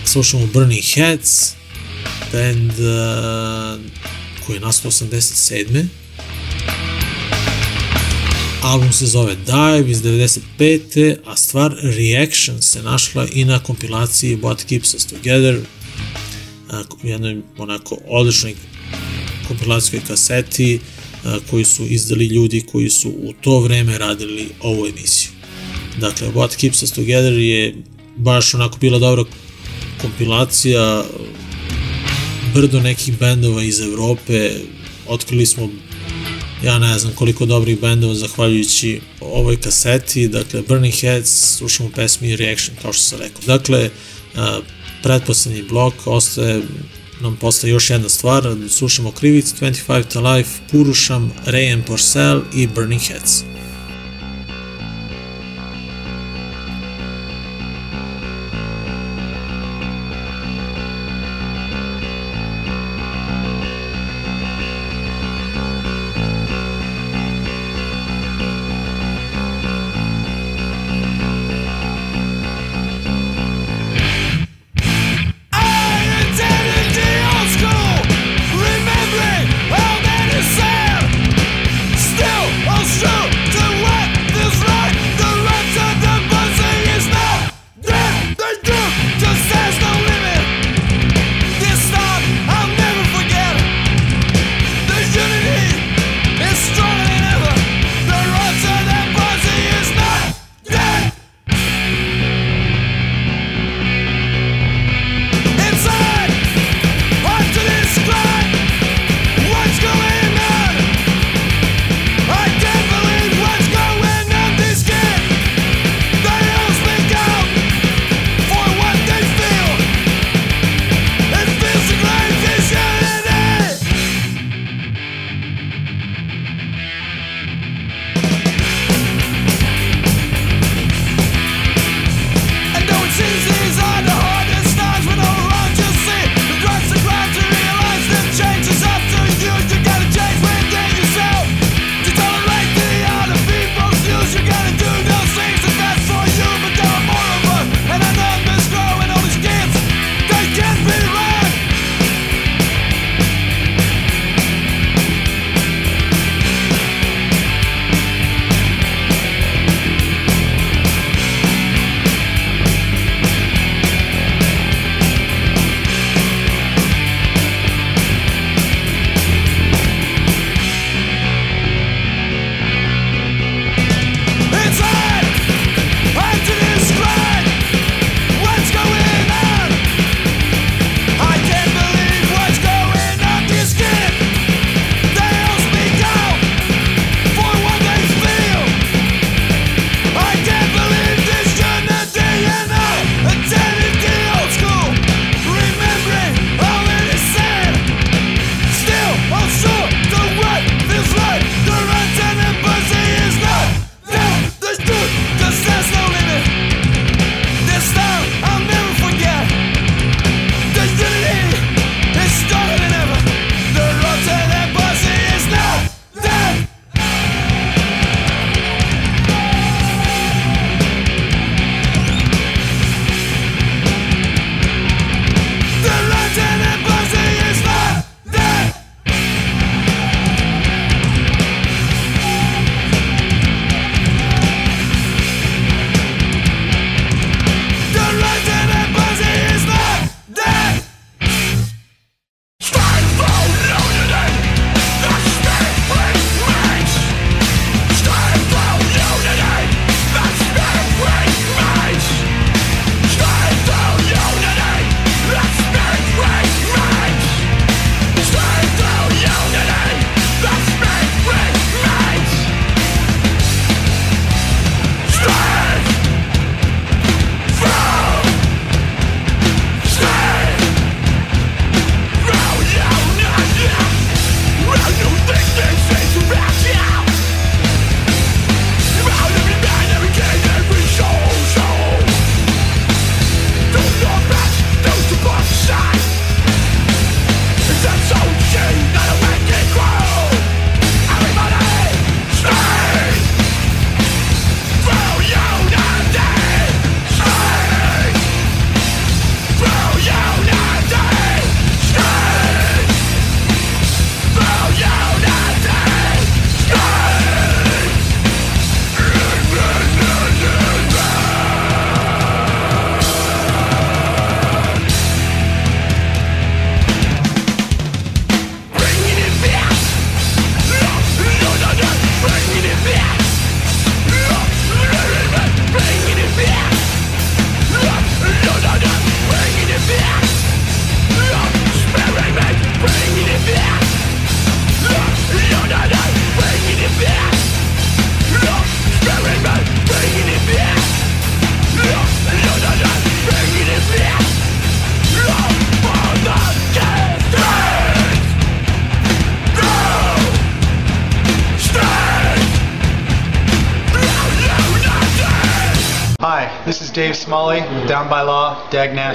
slušamo 0.05 0.47
Burning 0.53 0.83
Heads, 0.93 1.53
band 2.31 2.71
uh, 2.71 3.81
koji 4.45 4.55
je 4.55 4.59
nastao 4.59 4.91
87. 4.91 5.85
Album 8.63 8.91
se 8.91 9.05
zove 9.05 9.35
Dive 9.35 9.91
iz 9.91 10.01
95. 10.01 11.15
a 11.25 11.35
stvar 11.35 11.75
Reaction 11.81 12.61
se 12.61 12.81
našla 12.81 13.27
i 13.33 13.45
na 13.45 13.59
kompilaciji 13.59 14.37
What 14.37 14.65
Keeps 14.65 14.93
Us 14.93 15.05
Together, 15.05 15.59
u 17.03 17.07
jednoj 17.07 17.41
onako 17.57 17.97
odličnoj 18.07 18.55
kompilacijskoj 19.47 20.01
kaseti 20.07 20.79
koju 21.49 21.65
su 21.65 21.85
izdali 21.85 22.25
ljudi 22.25 22.63
koji 22.71 22.89
su 22.89 23.09
u 23.09 23.33
to 23.41 23.59
vreme 23.59 23.97
radili 23.97 24.49
ovu 24.61 24.87
emisiju. 24.87 25.31
Dakle, 25.99 26.27
What 26.27 26.55
Keeps 26.55 26.83
Us 26.83 26.91
Together 26.91 27.33
je 27.33 27.75
baš 28.17 28.53
onako 28.53 28.77
bila 28.77 28.99
dobra 28.99 29.23
kompilacija 30.01 31.05
brdo 32.53 32.79
nekih 32.79 33.19
bendova 33.19 33.63
iz 33.63 33.79
Evrope, 33.79 34.51
otkrili 35.07 35.45
smo 35.45 35.69
ja 36.63 36.79
ne 36.79 36.99
znam 36.99 37.13
koliko 37.13 37.45
dobrih 37.45 37.81
bendova 37.81 38.15
zahvaljujući 38.15 39.01
ovoj 39.21 39.61
kaseti, 39.61 40.27
dakle 40.27 40.61
Burning 40.61 40.93
Heads, 40.93 41.55
slušamo 41.57 41.89
pesmi 41.95 42.35
Reaction 42.35 42.77
kao 42.81 42.93
što 42.93 43.03
sam 43.03 43.19
rekao. 43.19 43.41
Dakle, 43.45 43.89
pretposlednji 45.03 45.63
blok 45.63 45.93
ostaje 46.05 46.61
nam 47.21 47.37
posle 47.37 47.69
još 47.69 47.89
jedna 47.89 48.09
stvar, 48.09 48.55
slušamo 48.69 49.11
Krivic, 49.11 49.53
25 49.61 50.03
to 50.13 50.21
Life, 50.21 50.49
Purušam, 50.71 51.33
Ray 51.45 51.73
and 51.73 51.85
Porcel 51.85 52.41
i 52.55 52.67
Burning 52.67 53.01
Heads. 53.01 53.43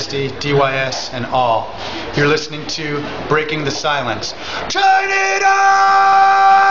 DYS, 0.06 1.12
and 1.12 1.26
all. 1.26 1.74
You're 2.16 2.28
listening 2.28 2.66
to 2.68 3.04
Breaking 3.28 3.64
the 3.64 3.70
Silence. 3.70 4.32
Turn 4.68 5.08
it 5.10 5.42
on! 5.42 6.67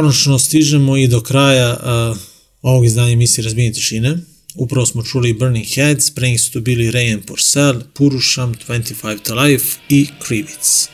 Konačno 0.00 0.38
stižemo 0.38 0.96
i 0.96 1.08
do 1.08 1.20
kraja 1.20 1.78
a, 1.82 2.14
ovog 2.62 2.84
izdanja 2.84 3.12
emisije 3.12 3.44
Razbijenje 3.44 3.72
tišine. 3.72 4.18
Upravo 4.54 4.86
smo 4.86 5.02
čuli 5.02 5.32
Burning 5.32 5.66
Heads, 5.74 6.10
pre 6.10 6.28
njih 6.28 6.40
su 6.40 6.52
to 6.52 6.60
bili 6.60 6.90
Ray 6.90 7.14
and 7.14 7.24
Porcel, 7.24 7.80
Purusham, 7.94 8.54
25 8.68 9.22
to 9.22 9.34
Life 9.34 9.66
i 9.88 10.06
Krivic. 10.26 10.88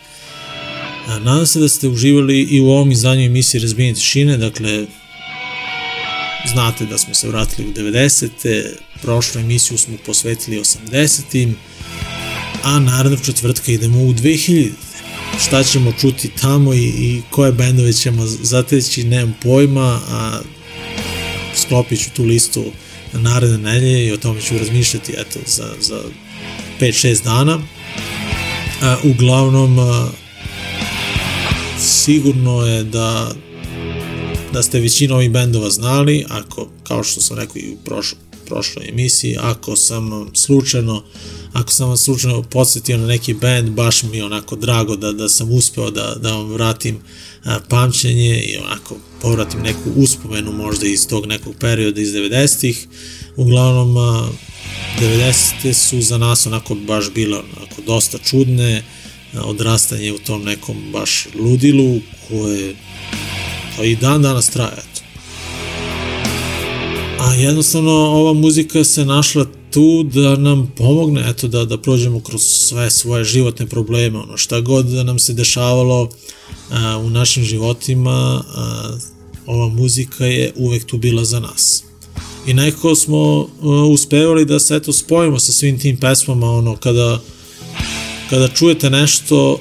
A, 1.06 1.18
nadam 1.18 1.46
se 1.46 1.60
da 1.60 1.68
ste 1.68 1.88
uživali 1.88 2.42
i 2.42 2.60
u 2.60 2.66
ovom 2.66 2.90
izdanju 2.90 3.24
emisije 3.24 3.60
Razbijenje 3.60 3.94
tišine, 3.94 4.36
dakle, 4.36 4.86
znate 6.52 6.86
da 6.86 6.98
smo 6.98 7.14
se 7.14 7.28
vratili 7.28 7.68
u 7.68 7.72
90. 7.72 8.66
Prošlu 9.02 9.40
emisiju 9.40 9.78
smo 9.78 9.96
posvetili 10.06 10.60
80. 10.60 11.52
A 12.62 12.78
narednog 12.78 13.20
četvrtka 13.24 13.72
idemo 13.72 14.02
u 14.02 14.12
2000. 14.12 14.85
Šta 15.40 15.62
ćemo 15.62 15.92
čuti 15.92 16.30
tamo 16.40 16.74
i, 16.74 16.78
i 16.78 17.22
koje 17.30 17.52
bendove 17.52 17.92
ćemo 17.92 18.26
zateći, 18.26 19.04
nemam 19.04 19.34
pojma, 19.42 20.00
a 20.08 20.40
sklopit 21.54 22.00
ću 22.04 22.10
tu 22.16 22.24
listu 22.24 22.64
naredne 23.12 23.58
nedelje 23.58 24.06
i 24.06 24.12
o 24.12 24.16
tome 24.16 24.40
ću 24.40 24.58
razmišljati 24.58 25.12
eto, 25.12 25.38
za, 25.46 25.68
za 25.80 26.00
5-6 26.80 27.24
dana. 27.24 27.58
A, 28.82 28.96
uglavnom, 29.04 29.78
a, 29.78 30.08
sigurno 31.78 32.66
je 32.66 32.84
da 32.84 33.32
da 34.56 34.62
ste 34.62 34.80
većinu 34.80 35.14
ovih 35.14 35.30
bendova 35.30 35.70
znali, 35.70 36.24
ako, 36.28 36.68
kao 36.82 37.04
što 37.04 37.20
sam 37.20 37.36
rekao 37.36 37.56
i 37.56 37.70
u 37.72 37.76
prošlo, 37.84 38.18
prošloj 38.46 38.88
emisiji, 38.88 39.36
ako 39.40 39.76
sam 39.76 40.30
slučajno 40.34 41.02
ako 41.56 41.72
sam 41.72 41.88
vas 41.88 42.00
slučajno 42.00 42.42
podsjetio 42.42 42.96
na 42.96 43.06
neki 43.06 43.34
band, 43.34 43.70
baš 43.70 44.02
mi 44.02 44.16
je 44.16 44.24
onako 44.24 44.56
drago 44.56 44.96
da, 44.96 45.12
da 45.12 45.28
sam 45.28 45.52
uspeo 45.52 45.90
da, 45.90 46.16
da 46.20 46.32
vam 46.32 46.52
vratim 46.52 46.98
a, 47.44 47.58
pamćenje 47.68 48.42
i 48.42 48.56
onako 48.56 48.96
povratim 49.22 49.60
neku 49.60 49.90
uspomenu 49.96 50.52
možda 50.52 50.86
iz 50.86 51.08
tog 51.08 51.26
nekog 51.26 51.54
perioda 51.60 52.00
iz 52.00 52.08
90-ih. 52.08 52.86
Uglavnom, 53.36 53.96
a, 53.96 54.28
90. 55.00 55.72
su 55.72 56.00
za 56.00 56.18
nas 56.18 56.46
onako 56.46 56.74
baš 56.74 57.10
bile 57.14 57.38
onako 57.38 57.82
dosta 57.86 58.18
čudne, 58.18 58.84
odrastanje 59.34 60.12
u 60.12 60.18
tom 60.18 60.44
nekom 60.44 60.76
baš 60.92 61.26
ludilu 61.34 62.00
koje 62.28 62.76
pa 63.76 63.84
i 63.84 63.96
dan 63.96 64.22
danas 64.22 64.50
traje. 64.50 64.82
A 67.18 67.34
jednostavno 67.34 67.90
ova 67.93 68.32
muzika 68.32 68.84
se 68.84 69.05
našla 69.05 69.47
tu 69.70 70.02
da 70.02 70.36
nam 70.36 70.72
pomogne, 70.76 71.30
eto, 71.30 71.48
da, 71.48 71.64
da 71.64 71.78
prođemo 71.78 72.20
kroz 72.20 72.43
sve 72.43 72.90
svoje 72.90 73.24
životne 73.24 73.66
probleme, 73.66 74.18
ono, 74.18 74.36
šta 74.36 74.60
god 74.60 74.86
da 74.86 75.02
nam 75.02 75.18
se 75.18 75.32
dešavalo 75.32 76.09
a, 76.70 76.98
u 76.98 77.10
našim 77.10 77.44
životima, 77.44 78.43
a, 78.55 78.98
ova 79.47 79.68
muzika 79.68 80.26
je 80.26 80.52
uvek 80.56 80.84
tu 80.84 80.98
bila 80.98 81.24
za 81.24 81.40
nas. 81.40 81.84
I 82.47 82.55
nekako 82.55 82.94
smo 82.94 83.48
a, 83.62 83.66
uspevali 83.90 84.44
da 84.44 84.59
se, 84.59 84.76
eto, 84.76 84.93
spojimo 84.93 85.38
sa 85.38 85.52
svim 85.52 85.78
tim 85.78 85.97
pesmama, 85.97 86.51
ono, 86.51 86.76
kada, 86.76 87.20
kada 88.30 88.48
čujete 88.48 88.90
nešto 88.90 89.60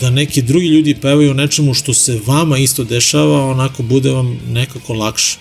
da 0.00 0.10
neki 0.10 0.42
drugi 0.42 0.66
ljudi 0.66 0.94
pevaju 1.02 1.34
nečemu 1.34 1.74
što 1.74 1.94
se 1.94 2.20
vama 2.26 2.58
isto 2.58 2.84
dešava, 2.84 3.44
onako 3.44 3.82
bude 3.82 4.10
vam 4.10 4.38
nekako 4.48 4.94
lakše. 4.94 5.38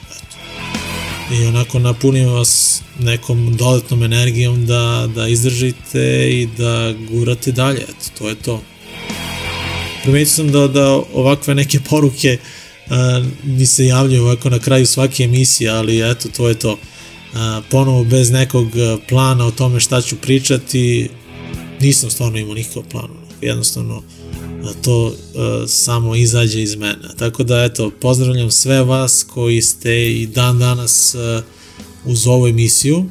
I 1.32 1.46
onako 1.46 1.80
napunim 1.80 2.30
vas 2.30 2.82
nekom 3.00 3.58
dodatnom 3.58 4.04
energijom 4.04 4.66
da, 4.66 5.10
da 5.16 5.28
izdržite 5.28 6.30
i 6.32 6.48
da 6.58 6.94
gurate 7.10 7.52
dalje. 7.52 7.82
Eto, 7.82 8.10
to 8.18 8.30
je 8.30 8.36
to. 8.36 8.62
Primetio 10.04 10.26
sam 10.26 10.52
da, 10.52 10.68
da 10.68 11.02
ovakve 11.14 11.56
neke 11.56 11.80
poruke 11.90 12.38
a, 12.90 13.24
mi 13.44 13.66
se 13.66 13.86
javljaju 13.86 14.24
ovako 14.24 14.50
na 14.50 14.60
kraju 14.60 14.86
svake 14.86 15.24
emisije, 15.24 15.70
ali 15.70 16.12
eto, 16.12 16.30
to 16.30 16.50
je 16.50 16.56
to. 16.56 16.78
A, 17.34 17.62
ponovo 17.70 18.04
bez 18.04 18.32
nekog 18.32 18.68
plana 19.10 19.46
o 19.46 19.52
tome 19.52 19.80
šta 19.80 20.02
ću 20.02 20.16
pričati, 20.16 21.10
nisam 21.82 22.10
stvarno 22.10 22.38
imao 22.38 22.54
nikakav 22.54 22.84
plan. 22.92 23.10
Jednostavno, 23.42 24.04
a 24.64 24.74
to 24.82 25.06
uh, 25.06 25.14
samo 25.68 26.16
izađe 26.16 26.62
iz 26.62 26.76
mene. 26.76 27.10
Tako 27.18 27.44
da 27.44 27.64
eto, 27.64 27.92
pozdravljam 28.02 28.52
sve 28.52 28.84
vas 28.84 29.26
koji 29.34 29.62
ste 29.62 30.12
i 30.12 30.28
dan 30.28 30.60
danas 30.60 31.16
uh, 31.16 31.44
uz 32.06 32.28
ovu 32.28 32.48
emisiju. 32.48 33.06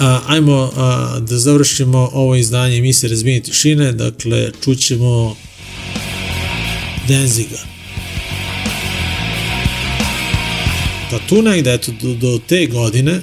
A, 0.00 0.20
ajmo 0.26 0.70
a, 0.76 1.18
da 1.20 1.38
završimo 1.38 2.10
ovo 2.12 2.34
izdanje 2.34 2.76
emisije 2.76 3.10
Razbijenje 3.10 3.42
tišine, 3.42 3.92
dakle 3.92 4.50
čućemo 4.64 5.36
Denziga. 7.08 7.58
Pa 11.10 11.18
tu 11.28 11.42
negde, 11.42 11.74
eto, 11.74 11.92
do, 12.02 12.14
do 12.14 12.40
te 12.48 12.66
godine 12.66 13.20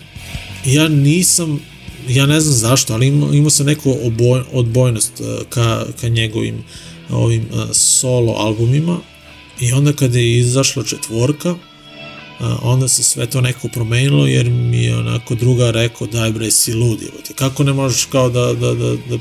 ja 0.66 0.88
nisam 0.88 1.60
ja 2.08 2.26
ne 2.26 2.42
znam 2.42 2.54
zašto, 2.54 2.94
ali 2.94 3.08
imao, 3.08 3.34
imao 3.34 3.50
sam 3.50 3.66
neku 3.66 3.98
oboj, 4.04 4.42
odbojnost 4.52 5.20
uh, 5.20 5.48
ka, 5.50 5.86
ka 6.02 6.08
njegovim 6.08 6.64
ovim 7.10 7.46
uh, 7.52 7.72
solo 7.72 8.34
albumima 8.34 9.00
i 9.60 9.72
onda 9.72 9.94
kada 9.94 10.18
je 10.18 10.38
izašla 10.38 10.84
četvorka, 10.84 11.56
onda 12.62 12.88
se 12.88 13.04
sve 13.04 13.26
to 13.26 13.42
neko 13.42 13.68
promenilo 13.68 14.28
jer 14.28 14.50
mi 14.50 14.84
je 14.84 14.98
onako 14.98 15.36
druga 15.36 15.72
rekao 15.72 16.08
daj 16.08 16.32
bre 16.32 16.52
si 16.52 16.74
lud 16.74 17.02
jebote. 17.02 17.34
Kako 17.34 17.64
ne 17.64 17.74
možeš 17.74 18.06
kao 18.06 18.30
da, 18.30 18.54
da, 18.54 18.74
da, 18.74 18.96
da 18.96 19.18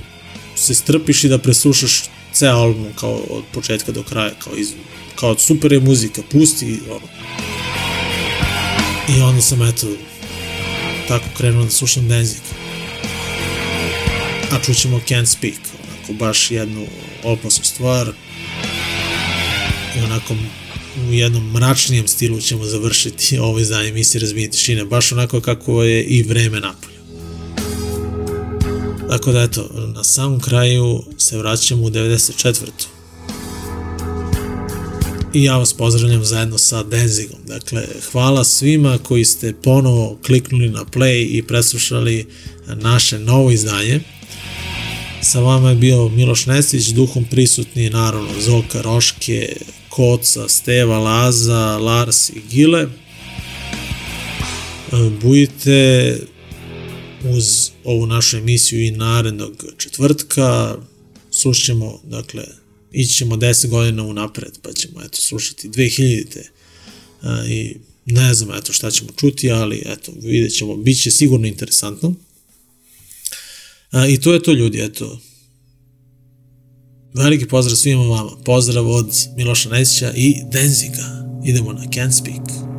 se 0.57 0.75
strpiš 0.75 1.25
i 1.25 1.29
da 1.29 1.39
preslušaš 1.39 2.03
ceo 2.33 2.57
album 2.57 2.87
kao 2.97 3.15
od 3.31 3.43
početka 3.53 3.93
do 3.93 4.03
kraja 4.03 4.31
kao, 4.39 4.53
iz, 4.57 4.73
kao 5.15 5.39
super 5.39 5.73
je 5.73 5.81
muzika 5.81 6.23
pusti 6.33 6.81
ono. 6.91 7.07
I 9.19 9.23
onda 9.23 9.43
sam 9.43 9.63
eto 9.63 9.87
tako 11.09 11.25
krenuo 11.37 11.65
da 11.65 11.71
slušam 11.71 12.09
Danzig. 12.09 12.41
A 14.53 14.59
čućemo 14.65 15.01
Can't 15.09 15.27
Speak, 15.27 15.59
onako 15.85 16.13
baš 16.13 16.51
jednu 16.51 16.87
opasnu 17.23 17.65
stvar 17.65 18.13
i 19.97 20.01
onako 20.05 20.35
u 21.09 21.13
jednom 21.13 21.53
mračnijem 21.53 22.09
stilu 22.09 22.41
ćemo 22.41 22.65
završiti 22.65 23.39
ovo 23.39 23.59
izdanje 23.59 23.89
emisije 23.89 24.21
Razbije 24.21 24.51
tišine, 24.51 24.85
baš 24.85 25.13
onako 25.13 25.41
kako 25.41 25.83
je 25.83 26.05
i 26.05 26.23
vreme 26.23 26.61
napolju. 26.61 26.93
Tako 29.09 29.33
da 29.33 29.43
eto, 29.43 29.71
na 29.95 30.05
samom 30.05 30.41
kraju 30.41 31.03
se 31.19 31.39
vraćamo 31.39 31.83
u 31.83 31.91
94. 31.91 32.67
I 35.35 35.45
ja 35.45 35.57
vas 35.57 35.73
pozdravljam 35.73 36.25
zajedno 36.25 36.59
sa 36.59 36.83
Denzigom. 36.83 37.39
Dakle, 37.47 37.87
hvala 38.13 38.45
svima 38.45 38.99
koji 38.99 39.25
ste 39.25 39.55
ponovo 39.63 40.19
kliknuli 40.27 40.69
na 40.69 40.85
play 40.85 41.39
i 41.39 41.43
preslušali 41.43 42.27
naše 42.67 43.19
novo 43.19 43.51
izdanje. 43.51 44.01
Sa 45.25 45.41
vama 45.41 45.71
je 45.71 45.77
bio 45.77 46.09
Miloš 46.09 46.47
Nestić, 46.47 46.87
duhom 46.89 47.25
prisutni 47.25 47.91
naravno 47.91 48.41
Zoka 48.41 48.83
Roške, 48.83 49.57
Koca, 49.89 50.49
Steva, 50.49 50.99
Laza, 50.99 51.79
Lars 51.79 52.31
i 52.31 52.41
Gile. 52.51 52.89
Budite 55.23 56.19
uz 57.25 57.71
ovu 57.85 58.07
našu 58.07 58.37
emisiju 58.37 58.81
i 58.81 58.91
narednog 58.91 59.65
četvrtka. 59.77 60.77
Slušćemo, 61.31 62.01
dakle, 62.05 62.45
ići 62.93 63.15
ćemo 63.15 63.37
10 63.37 63.69
godina 63.69 64.03
unapred, 64.03 64.59
pa 64.63 64.73
ćemo 64.73 65.03
eto, 65.03 65.21
slušati 65.21 65.69
2000-te 65.69 66.51
i 67.49 67.77
ne 68.07 68.35
znam 68.35 68.59
eto 68.59 68.73
šta 68.73 68.91
ćemo 68.91 69.11
čuti, 69.17 69.51
ali 69.51 69.83
eto, 69.87 70.13
vidjet 70.23 70.57
ćemo, 70.57 70.77
bit 70.77 71.03
će 71.03 71.11
sigurno 71.11 71.47
interesantno. 71.47 72.15
A, 73.93 74.07
I 74.07 74.21
to 74.21 74.33
je 74.33 74.43
to 74.43 74.53
ljudi, 74.53 74.83
eto. 74.83 75.19
Veliki 77.15 77.47
pozdrav 77.49 77.77
svima 77.77 78.03
vama. 78.03 78.31
Pozdrav 78.45 78.91
od 78.91 79.11
Miloša 79.37 79.69
Nesića 79.69 80.13
i 80.17 80.37
Denziga. 80.53 81.29
Idemo 81.45 81.73
na 81.73 81.83
Can't 81.83 82.13
Speak. 82.13 82.72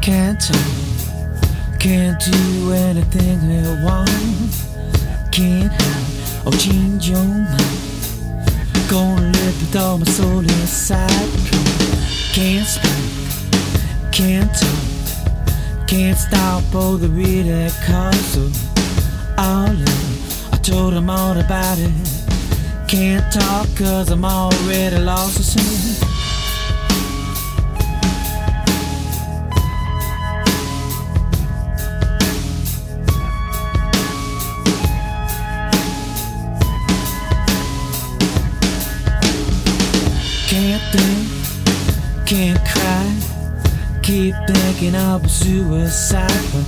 Can't 0.00 0.40
talk, 0.40 1.78
can't 1.78 2.18
do 2.20 2.72
anything 2.72 3.38
I 3.50 3.84
want. 3.84 4.10
Can't 5.30 5.70
hide 5.70 6.46
or 6.46 6.52
change 6.52 7.10
your 7.10 7.18
mind. 7.18 7.60
Gonna 8.88 9.26
live 9.26 9.60
with 9.60 9.76
all 9.76 9.98
my 9.98 10.04
soul 10.06 10.40
inside. 10.40 11.10
Can't 12.32 12.66
speak, 12.66 14.12
can't 14.12 14.50
talk, 14.54 15.86
can't 15.86 16.16
stop 16.16 16.74
all 16.74 16.96
the 16.96 17.10
way 17.10 17.42
that 17.42 17.72
comes 17.84 18.36
up. 18.38 19.38
All 19.38 19.70
in, 19.70 20.52
I 20.52 20.56
told 20.62 20.94
him 20.94 21.10
all 21.10 21.36
about 21.36 21.78
it. 21.78 21.92
Can't 22.88 23.30
talk 23.32 23.68
cause 23.76 24.10
I'm 24.10 24.24
already 24.24 24.98
lost 24.98 25.36
to 25.36 25.42
sin. 25.42 26.09
Can't 40.80 40.92
think, 40.92 42.26
can't 42.26 42.58
cry. 42.66 44.00
Keep 44.02 44.34
thinking 44.48 44.94
of 44.94 45.30
suicide, 45.30 46.30
but 46.52 46.66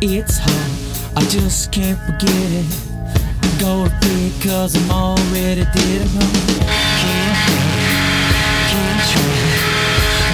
it's 0.00 0.38
hard. 0.38 0.70
I 1.16 1.22
just 1.28 1.72
can't 1.72 1.98
forget 2.00 2.30
it. 2.30 2.66
Go 3.58 3.88
because 4.00 4.76
I'm 4.76 4.90
already 4.90 5.64
dead 5.64 6.00
and 6.02 6.10
wrong. 6.14 6.32
Can't 7.02 7.38
think, 7.46 7.66
can't 8.70 9.02
try. 9.10 9.34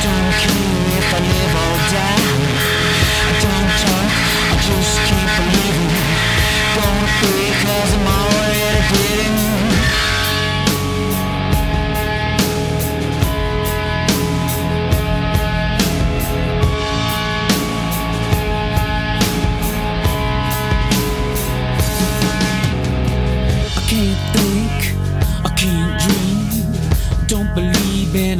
Don't 0.04 0.32
care 0.42 0.98
if 0.98 1.08
I 1.14 1.20
live 1.30 1.54
or 1.64 1.76
die. 1.92 2.22
I 3.24 3.32
don't 3.44 3.70
talk, 3.82 4.10
I 4.50 4.56
just 4.68 4.94
keep 5.08 5.28
believing. 5.38 5.92
Don't 6.76 7.08
because 7.22 7.94
I'm 7.94 8.21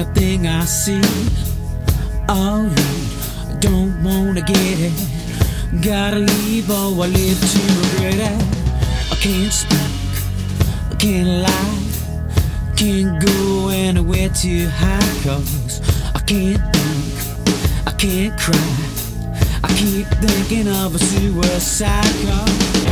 believe 0.05 0.17
anything 0.17 0.47
I 0.47 0.65
see. 0.65 1.01
I'll 2.29 2.69
don't 3.61 4.03
wanna 4.03 4.41
get 4.41 4.79
it. 4.81 4.93
Gotta 5.81 6.19
leave 6.19 6.71
or 6.71 7.05
I 7.05 7.09
live 7.09 7.41
to 7.53 7.61
regret 7.81 8.15
it. 8.15 8.43
I 9.11 9.17
can't 9.17 9.53
speak, 9.53 9.79
I 10.91 10.95
can't 10.97 11.29
lie. 11.43 11.79
Can't 12.77 13.25
go 13.25 13.69
anywhere 13.69 14.29
too 14.31 14.69
high 14.69 15.23
cause 15.23 15.81
I 16.15 16.21
can't 16.21 16.63
think, 16.75 17.87
I 17.87 17.93
can't 17.93 18.39
cry. 18.39 18.77
I 19.63 19.69
keep 19.77 20.07
thinking 20.21 20.69
of 20.69 20.95
a 20.95 20.99
suicide 20.99 22.15
cause 22.27 22.92